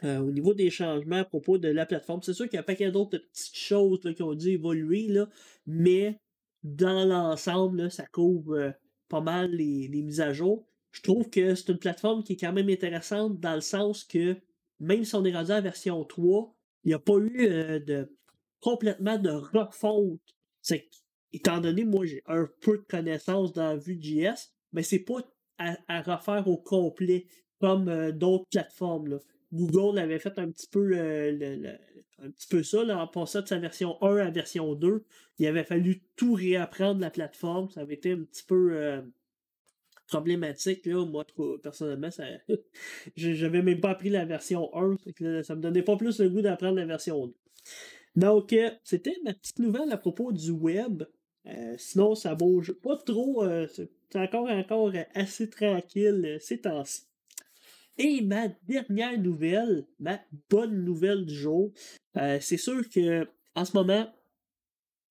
Euh, 0.03 0.19
au 0.19 0.31
niveau 0.31 0.53
des 0.53 0.69
changements 0.69 1.17
à 1.17 1.25
propos 1.25 1.57
de 1.57 1.67
la 1.67 1.85
plateforme. 1.85 2.21
C'est 2.23 2.33
sûr 2.33 2.45
qu'il 2.45 2.55
y 2.55 2.59
a 2.59 2.63
pas 2.63 2.73
paquet 2.73 2.91
d'autres 2.91 3.19
petites 3.19 3.55
choses 3.55 4.01
qui 4.15 4.23
ont 4.23 4.33
dû 4.33 4.49
évoluer, 4.49 5.07
là, 5.07 5.29
mais 5.67 6.19
dans 6.63 7.05
l'ensemble, 7.05 7.91
ça 7.91 8.05
couvre 8.07 8.73
pas 9.09 9.21
mal 9.21 9.51
les, 9.51 9.89
mises 9.89 10.21
à 10.21 10.33
jour. 10.33 10.65
Je 10.91 11.01
trouve 11.01 11.29
que 11.29 11.55
c'est 11.55 11.69
une 11.69 11.77
plateforme 11.77 12.23
qui 12.23 12.33
est 12.33 12.37
quand 12.37 12.53
même 12.53 12.69
intéressante 12.69 13.39
dans 13.39 13.55
le 13.55 13.61
sens 13.61 14.03
que 14.03 14.37
même 14.79 15.03
si 15.03 15.15
on 15.15 15.23
est 15.23 15.33
rendu 15.33 15.51
à 15.51 15.55
la 15.55 15.61
version 15.61 16.03
3, 16.03 16.53
il 16.83 16.89
n'y 16.89 16.93
a 16.93 16.99
pas 16.99 17.17
eu 17.17 17.47
de 17.79 18.11
complètement 18.59 19.17
de 19.17 19.29
refonte. 19.29 20.19
C'est 20.61 20.89
étant 21.33 21.59
donné, 21.59 21.83
moi, 21.83 22.05
j'ai 22.05 22.23
un 22.27 22.47
peu 22.61 22.77
de 22.77 22.83
connaissances 22.83 23.53
dans 23.53 23.77
Vue.js, 23.77 24.51
mais 24.73 24.83
c'est 24.83 24.99
pas 24.99 25.19
à, 25.57 26.01
refaire 26.01 26.47
au 26.47 26.57
complet 26.57 27.27
comme 27.59 27.87
euh, 27.87 28.11
d'autres 28.11 28.47
plateformes. 28.49 29.19
Google 29.53 29.99
avait 29.99 30.19
fait 30.19 30.39
un 30.39 30.49
petit 30.49 30.67
peu 30.67 30.93
un 32.23 32.29
petit 32.31 32.47
peu 32.47 32.63
ça, 32.63 32.83
là, 32.83 33.01
en 33.01 33.07
passant 33.07 33.41
de 33.41 33.47
sa 33.47 33.57
version 33.57 34.01
1 34.01 34.17
à 34.17 34.29
version 34.29 34.75
2. 34.75 35.03
Il 35.39 35.47
avait 35.47 35.63
fallu 35.63 36.03
tout 36.15 36.33
réapprendre 36.33 37.01
la 37.01 37.09
plateforme. 37.09 37.69
Ça 37.69 37.81
avait 37.81 37.95
été 37.95 38.11
un 38.11 38.23
petit 38.23 38.43
peu 38.43 38.73
euh, 38.73 39.01
problématique. 40.11 40.85
Là. 40.85 41.05
Moi, 41.05 41.25
personnellement, 41.63 42.11
ça... 42.11 42.25
j'avais 43.15 43.61
même 43.61 43.79
pas 43.79 43.91
appris 43.91 44.09
la 44.09 44.25
version 44.25 44.69
1. 44.75 45.43
Ça 45.43 45.55
me 45.55 45.61
donnait 45.61 45.81
pas 45.81 45.97
plus 45.97 46.19
le 46.19 46.29
goût 46.29 46.41
d'apprendre 46.41 46.75
la 46.75 46.85
version 46.85 47.27
2. 47.27 47.33
Donc, 48.15 48.53
euh, 48.53 48.69
c'était 48.83 49.15
ma 49.23 49.33
petite 49.33 49.59
nouvelle 49.59 49.91
à 49.91 49.97
propos 49.97 50.31
du 50.31 50.51
web. 50.51 51.03
Euh, 51.47 51.75
sinon, 51.77 52.13
ça 52.13 52.35
bouge 52.35 52.73
pas 52.73 52.97
trop. 52.97 53.43
Euh, 53.43 53.67
c'est 53.71 53.89
encore, 54.15 54.49
encore 54.49 54.91
assez 55.15 55.49
tranquille 55.49 56.37
ces 56.39 56.59
temps-ci. 56.59 57.03
Et 57.97 58.21
ma 58.21 58.47
dernière 58.67 59.17
nouvelle, 59.19 59.85
ma 59.99 60.19
bonne 60.49 60.83
nouvelle 60.83 61.25
du 61.25 61.33
jour, 61.35 61.71
c'est 62.15 62.57
sûr 62.57 62.89
que 62.89 63.27
en 63.53 63.65
ce 63.65 63.75
moment, 63.75 64.11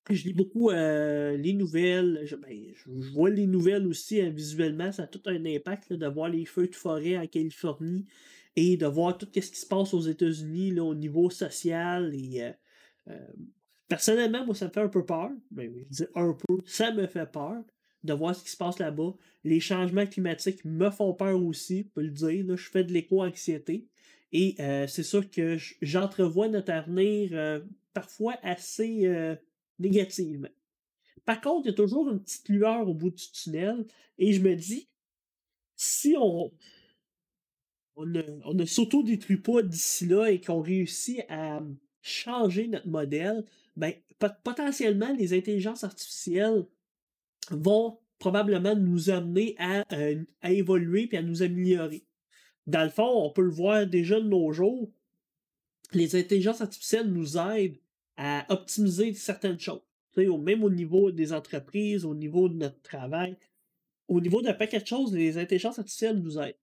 je 0.09 0.23
lis 0.23 0.33
beaucoup 0.33 0.71
les 0.71 1.53
nouvelles. 1.53 2.27
Ben, 2.41 2.73
je, 2.73 2.89
vois 3.11 3.29
les 3.29 3.47
nouvelles 3.47 3.87
aussi 3.87 4.21
visuellement. 4.29 4.91
Ça 4.91 5.03
a 5.03 5.07
tout 5.07 5.21
un 5.27 5.45
impact 5.45 5.93
de 5.93 6.07
voir 6.07 6.29
les 6.29 6.45
feux 6.45 6.67
de 6.67 6.75
forêt 6.75 7.17
en 7.17 7.27
Californie 7.27 8.05
et 8.55 8.77
de 8.77 8.85
voir 8.85 9.17
tout 9.17 9.27
ce 9.33 9.39
qui 9.39 9.59
se 9.59 9.65
passe 9.65 9.93
aux 9.93 10.01
États-Unis 10.01 10.79
au 10.79 10.95
niveau 10.95 11.29
social 11.29 12.13
et 12.13 12.51
euh, 13.07 13.17
personnellement, 13.87 14.45
moi, 14.45 14.55
ça 14.55 14.65
me 14.65 14.71
fait 14.71 14.81
un 14.81 14.87
peu 14.87 15.05
peur. 15.05 15.29
Ben, 15.51 15.71
je 15.75 15.83
dis 15.89 16.05
un 16.15 16.33
peu, 16.33 16.57
ça 16.65 16.91
me 16.91 17.07
fait 17.07 17.29
peur 17.31 17.63
de 18.03 18.13
voir 18.13 18.35
ce 18.35 18.43
qui 18.43 18.49
se 18.49 18.57
passe 18.57 18.79
là-bas. 18.79 19.13
Les 19.43 19.59
changements 19.59 20.05
climatiques 20.05 20.63
me 20.65 20.89
font 20.89 21.13
peur 21.13 21.41
aussi, 21.43 21.83
je 21.83 21.89
peux 21.89 22.01
le 22.01 22.09
dire. 22.09 22.45
je 22.55 22.69
fais 22.69 22.83
de 22.83 22.91
l'éco-anxiété. 22.91 23.87
Et 24.31 24.55
euh, 24.59 24.87
c'est 24.87 25.03
sûr 25.03 25.29
que 25.29 25.57
j'entrevois 25.81 26.47
notre 26.47 26.71
avenir 26.71 27.31
euh, 27.33 27.59
parfois 27.93 28.35
assez 28.43 29.05
négativement. 29.81 30.49
Par 31.25 31.41
contre, 31.41 31.67
il 31.67 31.71
y 31.71 31.73
a 31.73 31.75
toujours 31.75 32.09
une 32.09 32.21
petite 32.21 32.49
lueur 32.49 32.87
au 32.87 32.93
bout 32.93 33.11
du 33.11 33.31
tunnel. 33.31 33.85
Et 34.17 34.33
je 34.33 34.41
me 34.41 34.55
dis, 34.55 34.87
si 35.75 36.15
on, 36.17 36.51
on 37.95 38.05
ne, 38.05 38.65
s'auto-détruit 38.65 39.37
pas 39.37 39.61
d'ici 39.61 40.07
là 40.07 40.27
et 40.27 40.39
qu'on 40.39 40.61
réussit 40.61 41.21
à 41.29 41.61
changer 42.01 42.67
notre 42.67 42.87
modèle, 42.87 43.45
ben, 43.75 43.93
potentiellement, 44.43 45.13
les 45.13 45.33
intelligences 45.33 45.83
artificielles 45.83 46.65
vont 47.49 47.99
probablement 48.19 48.75
nous 48.75 49.09
amener 49.09 49.55
à, 49.57 49.83
euh, 49.93 50.23
à 50.41 50.51
évoluer 50.51 51.09
et 51.11 51.17
à 51.17 51.21
nous 51.21 51.43
améliorer. 51.43 52.05
Dans 52.67 52.83
le 52.83 52.89
fond, 52.89 53.25
on 53.25 53.31
peut 53.31 53.41
le 53.41 53.49
voir 53.49 53.87
déjà 53.87 54.19
de 54.19 54.27
nos 54.27 54.51
jours, 54.51 54.91
les 55.93 56.15
intelligences 56.15 56.61
artificielles 56.61 57.11
nous 57.11 57.37
aident 57.37 57.77
à 58.17 58.45
optimiser 58.49 59.13
certaines 59.13 59.59
choses. 59.59 59.81
même 60.17 60.63
au 60.63 60.69
niveau 60.69 61.11
des 61.11 61.33
entreprises, 61.33 62.05
au 62.05 62.13
niveau 62.13 62.49
de 62.49 62.55
notre 62.55 62.81
travail, 62.81 63.37
au 64.07 64.19
niveau 64.19 64.41
d'un 64.41 64.53
paquet 64.53 64.79
de 64.79 64.87
choses, 64.87 65.13
les 65.13 65.37
intelligences 65.37 65.79
artificielles 65.79 66.19
nous 66.19 66.37
aident. 66.37 66.57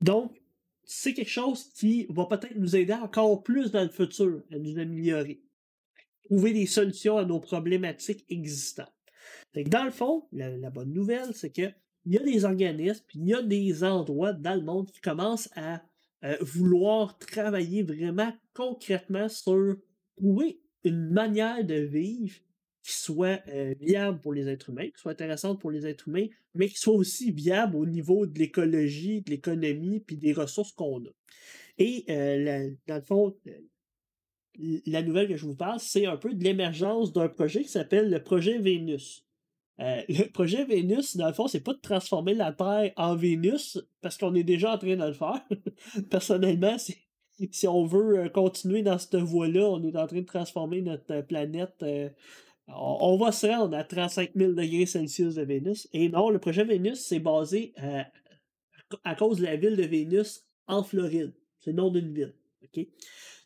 Donc, 0.00 0.40
c'est 0.84 1.14
quelque 1.14 1.30
chose 1.30 1.72
qui 1.72 2.06
va 2.10 2.26
peut-être 2.26 2.56
nous 2.56 2.76
aider 2.76 2.92
encore 2.92 3.42
plus 3.42 3.70
dans 3.70 3.82
le 3.82 3.90
futur 3.90 4.42
à 4.50 4.58
nous 4.58 4.78
améliorer. 4.78 5.40
Trouver 6.24 6.52
des 6.52 6.66
solutions 6.66 7.16
à 7.16 7.24
nos 7.24 7.40
problématiques 7.40 8.24
existantes. 8.28 8.92
dans 9.54 9.84
le 9.84 9.90
fond, 9.90 10.26
la, 10.32 10.70
bonne 10.70 10.92
nouvelle, 10.92 11.32
c'est 11.34 11.50
qu'il 11.50 11.74
y 12.06 12.18
a 12.18 12.22
des 12.22 12.44
organismes, 12.44 13.04
il 13.14 13.28
y 13.28 13.34
a 13.34 13.42
des 13.42 13.84
endroits 13.84 14.32
dans 14.32 14.54
le 14.54 14.62
monde 14.62 14.90
qui 14.90 15.00
commencent 15.00 15.50
à 15.56 15.82
euh, 16.24 16.36
vouloir 16.40 17.16
travailler 17.18 17.82
vraiment 17.82 18.32
concrètement 18.52 19.28
sur 19.28 19.76
trouver 20.16 20.59
une 20.84 21.10
manière 21.10 21.64
de 21.64 21.74
vivre 21.74 22.34
qui 22.82 22.92
soit 22.92 23.42
viable 23.80 24.20
pour 24.20 24.32
les 24.32 24.48
êtres 24.48 24.70
humains, 24.70 24.86
qui 24.86 24.98
soit 25.00 25.12
intéressante 25.12 25.60
pour 25.60 25.70
les 25.70 25.86
êtres 25.86 26.08
humains, 26.08 26.26
mais 26.54 26.68
qui 26.68 26.78
soit 26.78 26.94
aussi 26.94 27.30
viable 27.30 27.76
au 27.76 27.86
niveau 27.86 28.26
de 28.26 28.38
l'écologie, 28.38 29.20
de 29.20 29.30
l'économie, 29.30 30.00
puis 30.00 30.16
des 30.16 30.32
ressources 30.32 30.72
qu'on 30.72 31.04
a. 31.04 31.10
Et 31.78 32.04
euh, 32.10 32.70
dans 32.86 32.96
le 32.96 33.02
fond, 33.02 33.36
la 34.86 35.02
nouvelle 35.02 35.28
que 35.28 35.36
je 35.36 35.46
vous 35.46 35.56
parle, 35.56 35.80
c'est 35.80 36.06
un 36.06 36.16
peu 36.16 36.34
de 36.34 36.44
l'émergence 36.44 37.12
d'un 37.12 37.28
projet 37.28 37.62
qui 37.62 37.68
s'appelle 37.68 38.10
le 38.10 38.22
projet 38.22 38.58
Vénus. 38.58 39.26
Le 39.80 40.30
projet 40.30 40.66
Vénus, 40.66 41.16
dans 41.16 41.28
le 41.28 41.32
fond, 41.32 41.46
c'est 41.46 41.64
pas 41.64 41.72
de 41.72 41.80
transformer 41.80 42.34
la 42.34 42.52
Terre 42.52 42.92
en 42.98 43.16
Vénus, 43.16 43.78
parce 44.02 44.18
qu'on 44.18 44.34
est 44.34 44.44
déjà 44.44 44.74
en 44.74 44.78
train 44.78 44.94
de 44.94 45.06
le 45.06 45.14
faire. 45.14 45.42
Personnellement, 46.10 46.76
si, 46.76 46.98
si 47.52 47.66
on 47.66 47.84
veut 47.84 48.28
continuer 48.28 48.82
dans 48.82 48.98
cette 48.98 49.16
voie-là, 49.16 49.68
on 49.68 49.82
est 49.82 49.96
en 49.96 50.06
train 50.06 50.20
de 50.20 50.26
transformer 50.26 50.82
notre 50.82 51.20
planète 51.22 51.84
on, 52.76 53.16
va 53.16 53.32
se 53.32 53.46
rendre 53.46 53.76
à 53.76 53.84
35 53.84 54.30
000 54.34 54.52
degrés 54.52 54.86
Celsius 54.86 55.34
de 55.34 55.42
Vénus. 55.42 55.88
Et 55.92 56.08
non, 56.08 56.30
le 56.30 56.38
projet 56.38 56.64
Vénus, 56.64 57.00
c'est 57.00 57.18
basé 57.18 57.72
euh, 57.82 58.02
à 59.04 59.14
cause 59.14 59.38
de 59.38 59.44
la 59.44 59.56
ville 59.56 59.76
de 59.76 59.84
Vénus 59.84 60.44
en 60.66 60.82
Floride. 60.82 61.32
C'est 61.60 61.70
le 61.70 61.76
nom 61.76 61.90
d'une 61.90 62.12
ville. 62.12 62.34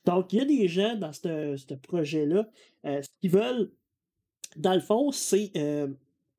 Donc, 0.04 0.32
il 0.32 0.38
y 0.38 0.42
a 0.42 0.44
des 0.44 0.68
gens 0.68 0.96
dans 0.96 1.12
ce 1.12 1.74
projet-là 1.74 2.46
euh, 2.84 3.02
ce 3.02 3.08
qu'ils 3.20 3.30
veulent, 3.30 3.72
dans 4.56 4.74
le 4.74 4.80
fond, 4.80 5.10
c'est 5.10 5.50
euh, 5.56 5.88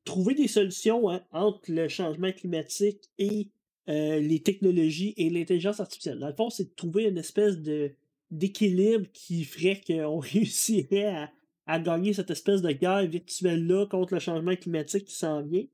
trouver 0.04 0.34
des 0.34 0.48
solutions 0.48 1.10
hein, 1.10 1.22
entre 1.32 1.72
le 1.72 1.88
changement 1.88 2.32
climatique 2.32 3.10
et 3.18 3.48
les 3.86 4.42
technologies 4.42 5.14
et 5.16 5.30
l'intelligence 5.30 5.80
artificielle. 5.80 6.18
Dans 6.18 6.28
le 6.28 6.34
fond, 6.34 6.50
c'est 6.50 6.64
de 6.64 6.74
trouver 6.74 7.04
une 7.04 7.18
espèce 7.18 7.58
de 7.58 7.92
d'équilibre 8.30 9.06
qui 9.12 9.44
ferait 9.44 9.80
qu'on 9.86 10.18
réussirait 10.18 11.06
à, 11.06 11.30
à 11.66 11.78
gagner 11.78 12.12
cette 12.12 12.30
espèce 12.30 12.62
de 12.62 12.70
guerre 12.72 13.06
virtuelle-là 13.06 13.86
contre 13.86 14.14
le 14.14 14.20
changement 14.20 14.54
climatique 14.56 15.06
qui 15.06 15.14
s'en 15.14 15.42
vient. 15.42 15.66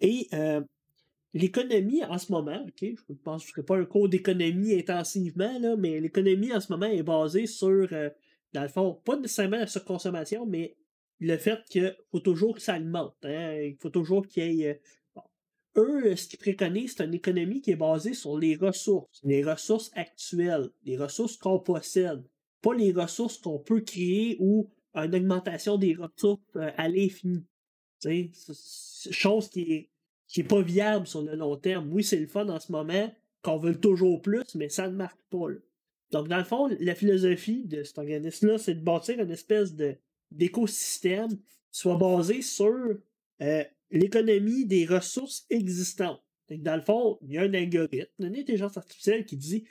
Et 0.00 0.28
euh, 0.32 0.60
l'économie 1.34 2.04
en 2.04 2.18
ce 2.18 2.32
moment, 2.32 2.64
je 2.80 3.14
pense 3.22 3.42
que 3.42 3.48
je 3.48 3.52
ne 3.52 3.54
ferai 3.54 3.62
pas 3.64 3.76
un 3.76 3.84
cours 3.84 4.08
d'économie 4.08 4.74
intensivement, 4.74 5.58
là, 5.58 5.76
mais 5.76 6.00
l'économie 6.00 6.52
en 6.52 6.60
ce 6.60 6.72
moment 6.72 6.86
est 6.86 7.02
basée 7.02 7.46
sur, 7.46 7.88
euh, 7.92 8.10
dans 8.52 8.62
le 8.62 8.68
fond, 8.68 9.00
pas 9.04 9.16
nécessairement 9.16 9.58
la 9.58 9.66
surconsommation, 9.66 10.46
mais 10.46 10.76
le 11.18 11.36
fait 11.36 11.60
qu'il 11.68 11.96
faut 12.10 12.20
toujours 12.20 12.54
que 12.54 12.60
ça 12.60 12.76
augmente. 12.76 13.16
Hein, 13.24 13.54
il 13.62 13.76
faut 13.80 13.90
toujours 13.90 14.26
qu'il 14.26 14.52
y 14.54 14.64
ait. 14.64 14.80
Euh, 15.76 16.10
eux, 16.10 16.16
ce 16.16 16.28
qu'ils 16.28 16.38
préconisent, 16.38 16.94
c'est 16.96 17.04
une 17.04 17.14
économie 17.14 17.60
qui 17.60 17.70
est 17.70 17.76
basée 17.76 18.14
sur 18.14 18.38
les 18.38 18.56
ressources, 18.56 19.20
les 19.24 19.42
ressources 19.42 19.90
actuelles, 19.94 20.70
les 20.84 20.96
ressources 20.96 21.36
qu'on 21.36 21.58
possède, 21.58 22.22
pas 22.60 22.74
les 22.74 22.92
ressources 22.92 23.38
qu'on 23.38 23.58
peut 23.58 23.80
créer 23.80 24.36
ou 24.40 24.70
une 24.94 25.14
augmentation 25.14 25.78
des 25.78 25.94
ressources 25.94 26.40
euh, 26.56 26.70
à 26.76 26.88
l'infini. 26.88 27.44
Chose 29.10 29.48
qui 29.48 29.60
est, 29.72 29.90
qui 30.26 30.40
est 30.40 30.44
pas 30.44 30.62
viable 30.62 31.06
sur 31.06 31.22
le 31.22 31.36
long 31.36 31.56
terme. 31.56 31.92
Oui, 31.92 32.02
c'est 32.02 32.18
le 32.18 32.26
fun 32.26 32.48
en 32.48 32.58
ce 32.58 32.72
moment, 32.72 33.12
qu'on 33.42 33.58
veut 33.58 33.78
toujours 33.78 34.20
plus, 34.20 34.54
mais 34.54 34.68
ça 34.68 34.88
ne 34.88 34.96
marche 34.96 35.18
pas. 35.30 35.46
Donc, 36.10 36.28
dans 36.28 36.38
le 36.38 36.44
fond, 36.44 36.68
la 36.80 36.94
philosophie 36.94 37.64
de 37.64 37.82
cet 37.82 37.98
organisme-là, 37.98 38.58
c'est 38.58 38.74
de 38.74 38.84
bâtir 38.84 39.18
une 39.20 39.30
espèce 39.30 39.74
de, 39.74 39.96
d'écosystème 40.30 41.30
qui 41.30 41.80
soit 41.80 41.96
basé 41.96 42.42
sur 42.42 42.98
euh, 43.40 43.64
l'économie 43.92 44.66
des 44.66 44.86
ressources 44.86 45.46
existantes. 45.50 46.22
dans 46.50 46.76
le 46.76 46.82
fond, 46.82 47.18
il 47.22 47.32
y 47.32 47.38
a 47.38 47.42
un 47.42 47.54
algorithme, 47.54 48.10
une 48.18 48.36
intelligence 48.36 48.76
artificielle 48.76 49.24
qui 49.24 49.36
dit 49.36 49.64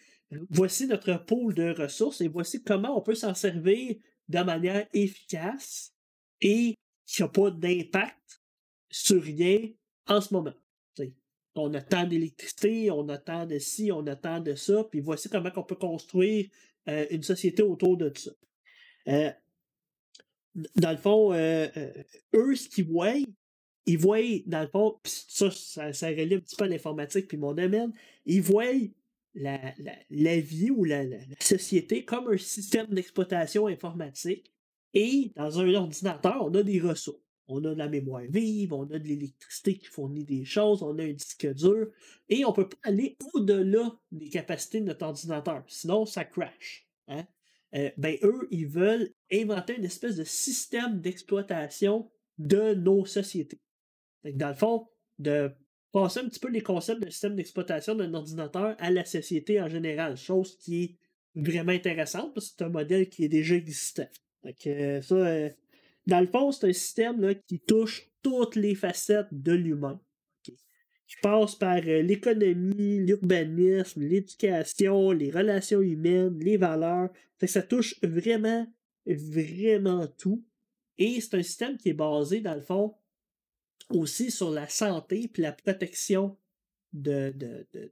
voici 0.50 0.88
notre 0.88 1.26
pôle 1.26 1.54
de 1.54 1.74
ressources 1.74 2.22
et 2.22 2.28
voici 2.28 2.64
comment 2.64 2.98
on 2.98 3.02
peut 3.02 3.16
s'en 3.16 3.34
servir 3.34 3.96
de 4.30 4.40
manière 4.40 4.88
efficace 4.94 5.94
et 6.40 6.76
qui 7.06 7.22
n'a 7.22 7.28
pas 7.28 7.52
d'impact 7.52 8.42
sur 8.90 9.22
rien 9.22 9.60
en 10.08 10.22
ce 10.22 10.34
moment. 10.34 10.54
on 11.56 11.74
a 11.74 11.82
tant 11.82 12.08
d'électricité, 12.08 12.92
on 12.92 13.10
a 13.10 13.18
tant 13.18 13.46
de 13.46 13.60
ci, 13.60 13.92
on 13.92 14.08
a 14.08 14.16
tant 14.16 14.40
de 14.40 14.56
ça, 14.56 14.86
puis 14.86 15.02
voici 15.02 15.30
comment 15.30 15.52
on 15.58 15.64
peut 15.64 15.76
construire 15.76 16.48
euh, 16.88 17.06
une 17.12 17.24
société 17.24 17.62
autour 17.62 17.98
de 17.98 18.12
ça. 18.16 18.32
Euh, 19.10 19.32
dans 20.76 20.92
le 20.92 20.98
fond, 20.98 21.34
euh, 21.34 21.68
eux, 22.34 22.56
ce 22.56 22.70
qu'ils 22.70 22.86
voient, 22.86 23.14
ils 23.86 23.98
voient, 23.98 24.20
dans 24.46 24.62
le 24.62 24.68
fond, 24.68 25.00
ça, 25.04 25.50
ça, 25.52 26.08
relie 26.08 26.36
un 26.36 26.40
petit 26.40 26.56
peu 26.56 26.66
l'informatique 26.66 27.28
puis 27.28 27.38
mon 27.38 27.54
domaine, 27.54 27.92
ils 28.26 28.42
voient 28.42 28.66
la, 29.34 29.74
la, 30.10 30.40
vie 30.40 30.72
ou 30.72 30.84
la, 30.84 31.04
société 31.40 32.06
comme 32.06 32.28
un 32.28 32.38
système 32.38 32.88
d'exploitation 32.88 33.68
informatique. 33.68 34.52
Et 34.94 35.32
dans 35.36 35.60
un 35.60 35.74
ordinateur, 35.74 36.38
on 36.42 36.54
a 36.54 36.64
des 36.64 36.80
ressources. 36.80 37.22
On 37.48 37.64
a 37.66 37.74
de 37.74 37.78
la 37.78 37.90
mémoire 37.90 38.24
vive, 38.30 38.72
on 38.72 38.84
a 38.84 39.00
de 39.00 39.08
l'électricité 39.08 39.78
qui 39.78 39.88
fournit 39.88 40.24
des 40.24 40.46
choses, 40.46 40.84
on 40.84 40.98
a 41.00 41.04
un 41.04 41.12
disque 41.12 41.54
dur, 41.54 41.88
et 42.30 42.46
on 42.46 42.50
ne 42.50 42.56
peut 42.56 42.70
pas 42.70 42.78
aller 42.84 43.18
au-delà 43.34 43.94
des 44.12 44.30
capacités 44.30 44.80
de 44.80 44.86
notre 44.86 45.06
ordinateur. 45.06 45.64
Sinon, 45.68 46.06
ça 46.06 46.24
crash. 46.24 46.88
Hein? 47.10 47.26
Euh, 47.76 47.90
ben, 47.98 48.18
eux, 48.24 48.48
ils 48.52 48.68
veulent 48.68 49.12
inventer 49.32 49.76
une 49.76 49.86
espèce 49.86 50.16
de 50.16 50.24
système 50.24 51.02
d'exploitation 51.02 52.10
de 52.38 52.74
nos 52.74 53.06
sociétés. 53.06 53.60
Dans 54.26 54.50
le 54.50 54.56
fond, 54.56 54.88
de 55.20 55.52
passer 55.92 56.20
un 56.20 56.30
petit 56.30 56.40
peu 56.40 56.50
les 56.50 56.62
concepts 56.62 57.02
d'un 57.02 57.10
système 57.10 57.36
d'exploitation 57.36 57.96
d'un 57.96 58.14
ordinateur 58.14 58.76
à 58.80 58.90
la 58.90 59.06
société 59.06 59.62
en 59.62 59.70
général, 59.70 60.18
chose 60.18 60.58
qui 60.58 60.84
est 60.84 60.96
vraiment 61.36 61.72
intéressante 61.72 62.34
parce 62.34 62.50
que 62.50 62.56
c'est 62.58 62.66
un 62.66 62.70
modèle 62.70 63.10
qui 63.10 63.26
est 63.26 63.30
déjà 63.30 63.56
existant. 63.56 64.08
Donc, 64.44 64.68
euh, 64.68 65.02
ça, 65.02 65.16
euh, 65.16 65.50
dans 66.08 66.20
le 66.20 66.28
fond, 66.28 66.52
c'est 66.52 66.68
un 66.68 66.74
système 66.74 67.22
là, 67.22 67.34
qui 67.34 67.60
touche 67.60 68.10
toutes 68.24 68.56
les 68.56 68.76
facettes 68.76 69.28
de 69.32 69.54
l'humain. 69.54 70.00
Qui 70.44 71.18
passe 71.22 71.56
par 71.56 71.82
euh, 71.86 72.02
l'économie, 72.02 73.00
l'urbanisme, 73.00 74.02
l'éducation, 74.02 75.12
les 75.12 75.30
relations 75.30 75.82
humaines, 75.82 76.40
les 76.40 76.58
valeurs. 76.58 77.10
ça 77.46 77.62
touche 77.62 78.00
vraiment, 78.02 78.66
vraiment 79.06 80.08
tout. 80.08 80.44
Et 80.98 81.20
c'est 81.20 81.36
un 81.36 81.44
système 81.44 81.78
qui 81.78 81.90
est 81.90 81.94
basé, 81.94 82.40
dans 82.40 82.56
le 82.56 82.62
fond, 82.62 82.94
aussi 83.94 84.32
sur 84.32 84.52
la 84.52 84.68
santé 84.68 85.28
puis 85.28 85.42
la 85.42 85.52
protection 85.52 86.38
de, 86.94 87.34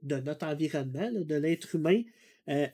notre 0.02 0.46
environnement, 0.46 1.10
de 1.12 1.34
l'être 1.34 1.74
humain, 1.74 2.02
euh, 2.48 2.66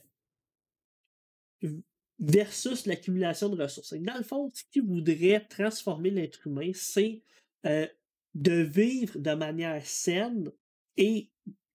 versus 2.18 2.86
l'accumulation 2.86 3.48
de 3.48 3.62
ressources. 3.62 3.94
dans 3.94 4.16
le 4.16 4.24
fond, 4.24 4.50
ce 4.52 4.62
qui 4.70 4.80
voudrait 4.80 5.46
transformer 5.48 6.10
l'être 6.10 6.46
humain, 6.46 6.70
c'est 6.74 7.22
euh, 7.66 7.86
de 8.34 8.62
vivre 8.62 9.18
de 9.18 9.34
manière 9.34 9.84
saine 9.86 10.50
et 10.96 11.30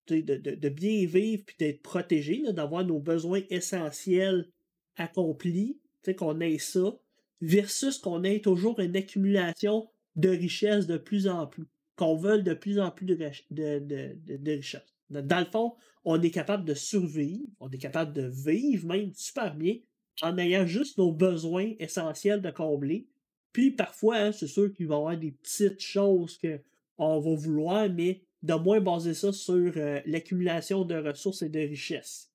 de, 0.08 0.70
bien 0.70 1.06
vivre 1.06 1.44
puis 1.46 1.56
d'être 1.58 1.82
protégé, 1.82 2.44
d'avoir 2.52 2.86
nos 2.86 3.00
besoins 3.00 3.42
essentiels 3.50 4.50
accomplis, 4.98 5.78
qu'on 6.18 6.40
ait 6.42 6.58
ça, 6.58 6.98
versus 7.42 7.98
qu'on 7.98 8.24
ait 8.24 8.42
toujours 8.42 8.80
une 8.80 8.96
accumulation 8.96 9.88
de 10.16 10.30
richesse 10.30 10.88
de 10.88 10.98
plus 10.98 11.28
en 11.28 11.48
plus, 11.48 11.66
qu'on 11.96 12.16
veuille 12.16 12.44
de 12.44 12.54
plus 12.54 12.80
en 12.80 12.92
plus 12.92 13.06
de, 13.06 13.16
de, 13.50 14.18
de, 14.26 14.52
richesse. 14.52 14.96
Dans 15.10 15.40
le 15.40 15.46
fond, 15.46 15.76
on 16.04 16.22
est 16.22 16.32
capable 16.32 16.66
de 16.66 16.74
survivre, 16.74 17.48
on 17.60 17.70
est 17.70 17.78
capable 17.78 18.14
de 18.14 18.28
vivre 18.28 18.88
même 18.88 19.12
super 19.14 19.56
bien 19.56 19.76
en 20.22 20.38
ayant 20.38 20.66
juste 20.66 20.98
nos 20.98 21.12
besoins 21.12 21.74
essentiels 21.80 22.42
de 22.42 22.52
combler. 22.52 23.08
Puis 23.54 23.72
parfois, 23.72 24.18
hein, 24.18 24.32
c'est 24.32 24.48
sûr 24.48 24.74
qu'il 24.74 24.88
va 24.88 24.96
y 24.96 24.98
avoir 24.98 25.18
des 25.18 25.32
petites 25.32 25.82
choses 25.82 26.40
qu'on 26.40 27.20
va 27.20 27.36
vouloir, 27.36 27.90
mais 27.90 28.24
de 28.42 28.54
moins 28.54 28.80
baser 28.80 29.14
ça 29.14 29.32
sur 29.32 29.72
euh, 29.76 30.02
l'accumulation 30.06 30.86
de 30.86 30.96
ressources 30.96 31.42
et 31.42 31.50
de 31.50 31.60
richesses. 31.60 32.32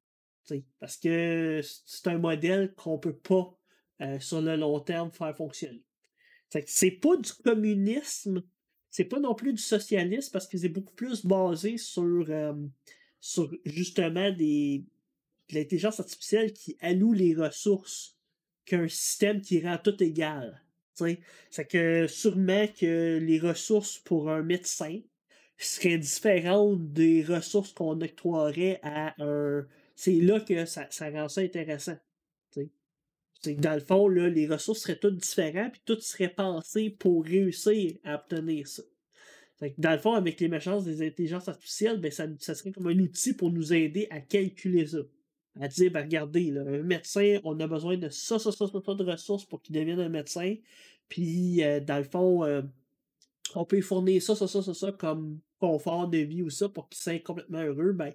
parce 0.78 0.96
que 0.96 1.60
c'est 1.62 2.06
un 2.08 2.18
modèle 2.18 2.74
qu'on 2.74 2.94
ne 2.94 3.00
peut 3.00 3.16
pas, 3.16 3.58
euh, 4.02 4.20
sur 4.20 4.40
le 4.40 4.56
long 4.56 4.78
terme, 4.80 5.10
faire 5.10 5.34
fonctionner. 5.34 5.82
C'est 6.66 6.90
pas 6.92 7.16
du 7.16 7.32
communisme, 7.32 8.42
c'est 8.90 9.04
pas 9.04 9.20
non 9.20 9.35
plus 9.35 9.52
du 9.52 9.62
socialisme 9.62 10.30
parce 10.32 10.46
que 10.46 10.56
c'est 10.56 10.68
beaucoup 10.68 10.94
plus 10.94 11.26
basé 11.26 11.76
sur, 11.76 12.26
euh, 12.28 12.54
sur 13.20 13.50
justement 13.64 14.30
des, 14.32 14.85
de 15.50 15.54
l'intelligence 15.54 16.00
artificielle 16.00 16.52
qui 16.52 16.76
alloue 16.80 17.12
les 17.12 17.35
ressources 17.35 18.16
qu'un 18.64 18.88
système 18.88 19.40
qui 19.40 19.61
rend 19.61 19.78
tout 19.78 20.02
égal. 20.02 20.62
C'est 21.50 21.68
que 21.68 22.06
sûrement 22.06 22.66
que 22.68 23.18
les 23.18 23.38
ressources 23.38 23.98
pour 23.98 24.30
un 24.30 24.42
médecin 24.42 25.00
seraient 25.59 25.98
différentes 25.98 26.92
des 26.92 27.22
ressources 27.22 27.72
qu'on 27.72 28.00
octroierait 28.00 28.80
à 28.82 29.14
un. 29.22 29.66
C'est 29.94 30.20
là 30.20 30.40
que 30.40 30.64
ça, 30.64 30.87
ça 30.90 31.11
rend 31.11 31.28
ça 31.28 31.42
intéressant. 31.42 31.98
C'est 33.42 33.55
que 33.55 33.61
dans 33.61 33.75
le 33.75 33.81
fond, 33.81 34.09
là, 34.09 34.29
les 34.29 34.46
ressources 34.46 34.81
seraient 34.81 34.99
toutes 34.99 35.16
différentes, 35.16 35.72
puis 35.72 35.83
tout 35.85 36.01
serait 36.01 36.29
pensé 36.29 36.90
pour 36.90 37.25
réussir 37.25 37.96
à 38.05 38.16
obtenir 38.16 38.66
ça. 38.66 38.83
que 39.61 39.66
dans 39.79 39.92
le 39.92 39.99
fond, 39.99 40.14
avec 40.14 40.40
les 40.40 40.46
l'émergence 40.46 40.85
des 40.85 41.07
intelligences 41.07 41.49
artificielles, 41.49 42.01
ben, 42.01 42.11
ça, 42.11 42.27
ça, 42.38 42.55
serait 42.55 42.72
comme 42.72 42.88
un 42.88 42.99
outil 42.99 43.35
pour 43.35 43.51
nous 43.51 43.72
aider 43.72 44.09
à 44.11 44.20
calculer 44.20 44.87
ça. 44.87 44.99
À 45.61 45.68
dire, 45.68 45.90
ben, 45.90 46.03
regardez, 46.03 46.51
là, 46.51 46.62
un 46.62 46.83
médecin, 46.83 47.38
on 47.44 47.59
a 47.61 47.66
besoin 47.66 47.96
de 47.96 48.09
ça, 48.09 48.38
ça, 48.38 48.53
ça, 48.53 48.66
ça, 48.66 48.94
de 48.94 49.05
ressources 49.05 49.44
pour 49.44 49.62
qu'il 49.62 49.75
devienne 49.75 50.01
un 50.01 50.09
médecin. 50.09 50.57
Puis, 51.09 51.62
euh, 51.62 51.81
dans 51.81 51.99
le 51.99 52.05
fond, 52.05 52.44
euh, 52.44 52.62
on 53.55 53.64
peut 53.64 53.81
fournir 53.81 54.22
ça, 54.22 54.35
ça, 54.35 54.49
ça, 54.49 54.62
ça, 54.62 54.75
ça 54.75 54.92
comme 54.92 55.40
confort 55.59 56.09
de 56.09 56.18
vie 56.18 56.42
ou 56.42 56.51
ça 56.51 56.68
pour 56.68 56.88
qu'il 56.88 57.01
soit 57.01 57.18
complètement 57.20 57.62
heureux. 57.62 57.92
Ben, 57.92 58.12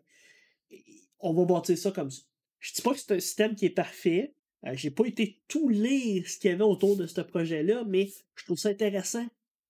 on 1.20 1.34
va 1.34 1.46
bâtir 1.46 1.78
ça 1.78 1.92
comme 1.92 2.12
ça. 2.12 2.22
Je 2.60 2.74
dis 2.74 2.82
pas 2.82 2.94
que 2.94 3.00
c'est 3.00 3.14
un 3.14 3.20
système 3.20 3.56
qui 3.56 3.66
est 3.66 3.72
parfait, 3.72 4.36
euh, 4.66 4.74
j'ai 4.76 4.92
pas 4.92 5.06
été 5.06 5.40
tout 5.48 5.70
lire 5.70 6.28
ce 6.28 6.38
qu'il 6.38 6.52
y 6.52 6.54
avait 6.54 6.64
autour 6.64 6.96
de 6.96 7.08
ce 7.08 7.22
projet-là, 7.22 7.84
mais 7.88 8.10
je 8.36 8.46
trouve 8.46 8.58
ça 8.58 8.70
intéressant 8.70 9.26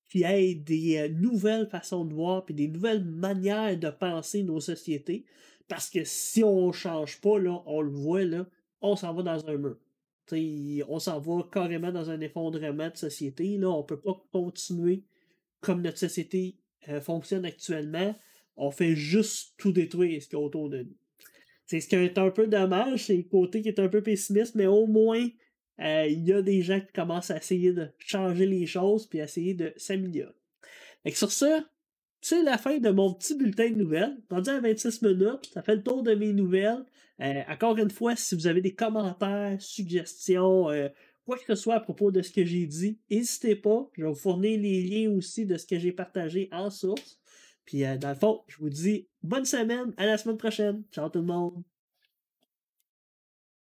qu'il 0.10 0.22
y 0.22 0.24
ait 0.26 0.56
des 0.56 0.98
euh, 0.98 1.10
nouvelles 1.10 1.68
façons 1.68 2.04
de 2.06 2.14
voir 2.14 2.44
et 2.50 2.54
des 2.54 2.68
nouvelles 2.68 3.04
manières 3.04 3.78
de 3.78 3.90
penser 3.90 4.44
nos 4.44 4.60
sociétés. 4.60 5.26
Parce 5.68 5.90
que 5.90 6.04
si 6.04 6.44
on 6.44 6.72
change 6.74 7.22
pas, 7.22 7.40
là, 7.40 7.64
on 7.66 7.82
le 7.82 7.90
voit, 7.92 8.26
là, 8.26 8.46
on 8.82 8.98
s'en 8.98 9.14
va 9.14 9.24
dans 9.24 9.48
un 9.48 9.58
mur. 9.58 9.78
on 10.90 11.00
s'en 11.00 11.20
va 11.20 11.48
carrément 11.50 11.94
dans 11.94 12.10
un 12.10 12.20
effondrement 12.20 12.90
de 12.90 12.98
société. 12.98 13.58
Là. 13.58 13.70
On 13.70 13.84
peut 13.84 14.00
pas 14.00 14.22
continuer 14.34 15.04
comme 15.62 15.82
notre 15.82 16.00
société 16.00 16.58
euh, 16.90 17.00
fonctionne 17.00 17.46
actuellement. 17.46 18.14
On 18.58 18.72
fait 18.72 18.96
juste 18.96 19.54
tout 19.58 19.72
détruire 19.72 20.22
ce 20.22 20.28
qu'il 20.28 20.38
y 20.38 20.42
a 20.42 20.44
autour 20.44 20.70
de 20.70 20.84
nous. 20.84 20.96
C'est 21.72 21.80
ce 21.80 21.88
qui 21.88 21.96
est 21.96 22.18
un 22.18 22.32
peu 22.32 22.48
dommage, 22.48 23.06
c'est 23.06 23.16
le 23.16 23.24
côté 23.24 23.62
qui 23.62 23.70
est 23.70 23.80
un 23.80 23.88
peu 23.88 24.04
pessimiste, 24.04 24.56
mais 24.56 24.68
au 24.68 24.88
moins, 24.88 25.26
euh, 25.80 26.06
il 26.06 26.28
y 26.28 26.34
a 26.34 26.42
des 26.42 26.62
gens 26.64 26.82
qui 26.82 26.92
commencent 26.92 27.32
à 27.32 27.38
essayer 27.38 27.72
de 27.72 27.88
changer 27.98 28.46
les 28.46 28.66
choses 28.66 29.08
puis 29.08 29.20
essayer 29.20 29.54
de 29.54 29.72
s'améliorer. 29.78 30.34
sur 31.14 31.32
ça, 31.32 31.64
c'est 32.20 32.44
la 32.44 32.58
fin 32.58 32.78
de 32.80 32.90
mon 32.90 33.14
petit 33.14 33.38
bulletin 33.38 33.70
de 33.70 33.76
nouvelles. 33.76 34.18
Rendu 34.30 34.50
à 34.50 34.60
26 34.60 35.02
minutes, 35.02 35.50
ça 35.54 35.62
fait 35.62 35.78
le 35.78 35.82
tour 35.82 36.04
de 36.04 36.14
mes 36.14 36.34
nouvelles. 36.34 36.84
Euh, 37.22 37.42
encore 37.48 37.78
une 37.78 37.90
fois, 37.90 38.18
si 38.18 38.36
vous 38.36 38.48
avez 38.48 38.60
des 38.60 38.76
commentaires, 38.76 39.56
suggestions, 39.62 40.70
euh, 40.70 40.90
quoi 41.26 41.38
que 41.38 41.46
ce 41.48 41.56
soit 41.56 41.76
à 41.76 41.80
propos 41.80 42.12
de 42.12 42.22
ce 42.22 42.34
que 42.34 42.44
j'ai 42.44 42.66
dit, 42.66 43.00
n'hésitez 43.10 43.56
pas. 43.56 43.90
Je 43.94 44.04
vais 44.04 44.10
vous 44.10 44.16
fournir 44.16 44.60
les 44.60 44.84
liens 44.84 45.12
aussi 45.12 45.46
de 45.46 45.56
ce 45.56 45.66
que 45.66 45.80
j'ai 45.80 45.94
partagé 45.94 46.50
en 46.52 46.70
source. 46.70 47.21
Puis, 47.72 47.86
euh, 47.86 47.98
dans 47.98 48.10
le 48.10 48.16
fond, 48.16 48.44
je 48.48 48.58
vous 48.58 48.70
dis 48.70 49.08
bonne 49.24 49.46
semaine, 49.46 49.94
à 49.96 50.06
la 50.06 50.18
semaine 50.18 50.36
prochaine. 50.36 50.84
Ciao 50.92 51.08
tout 51.08 51.20
le 51.20 51.26
monde. 51.26 51.64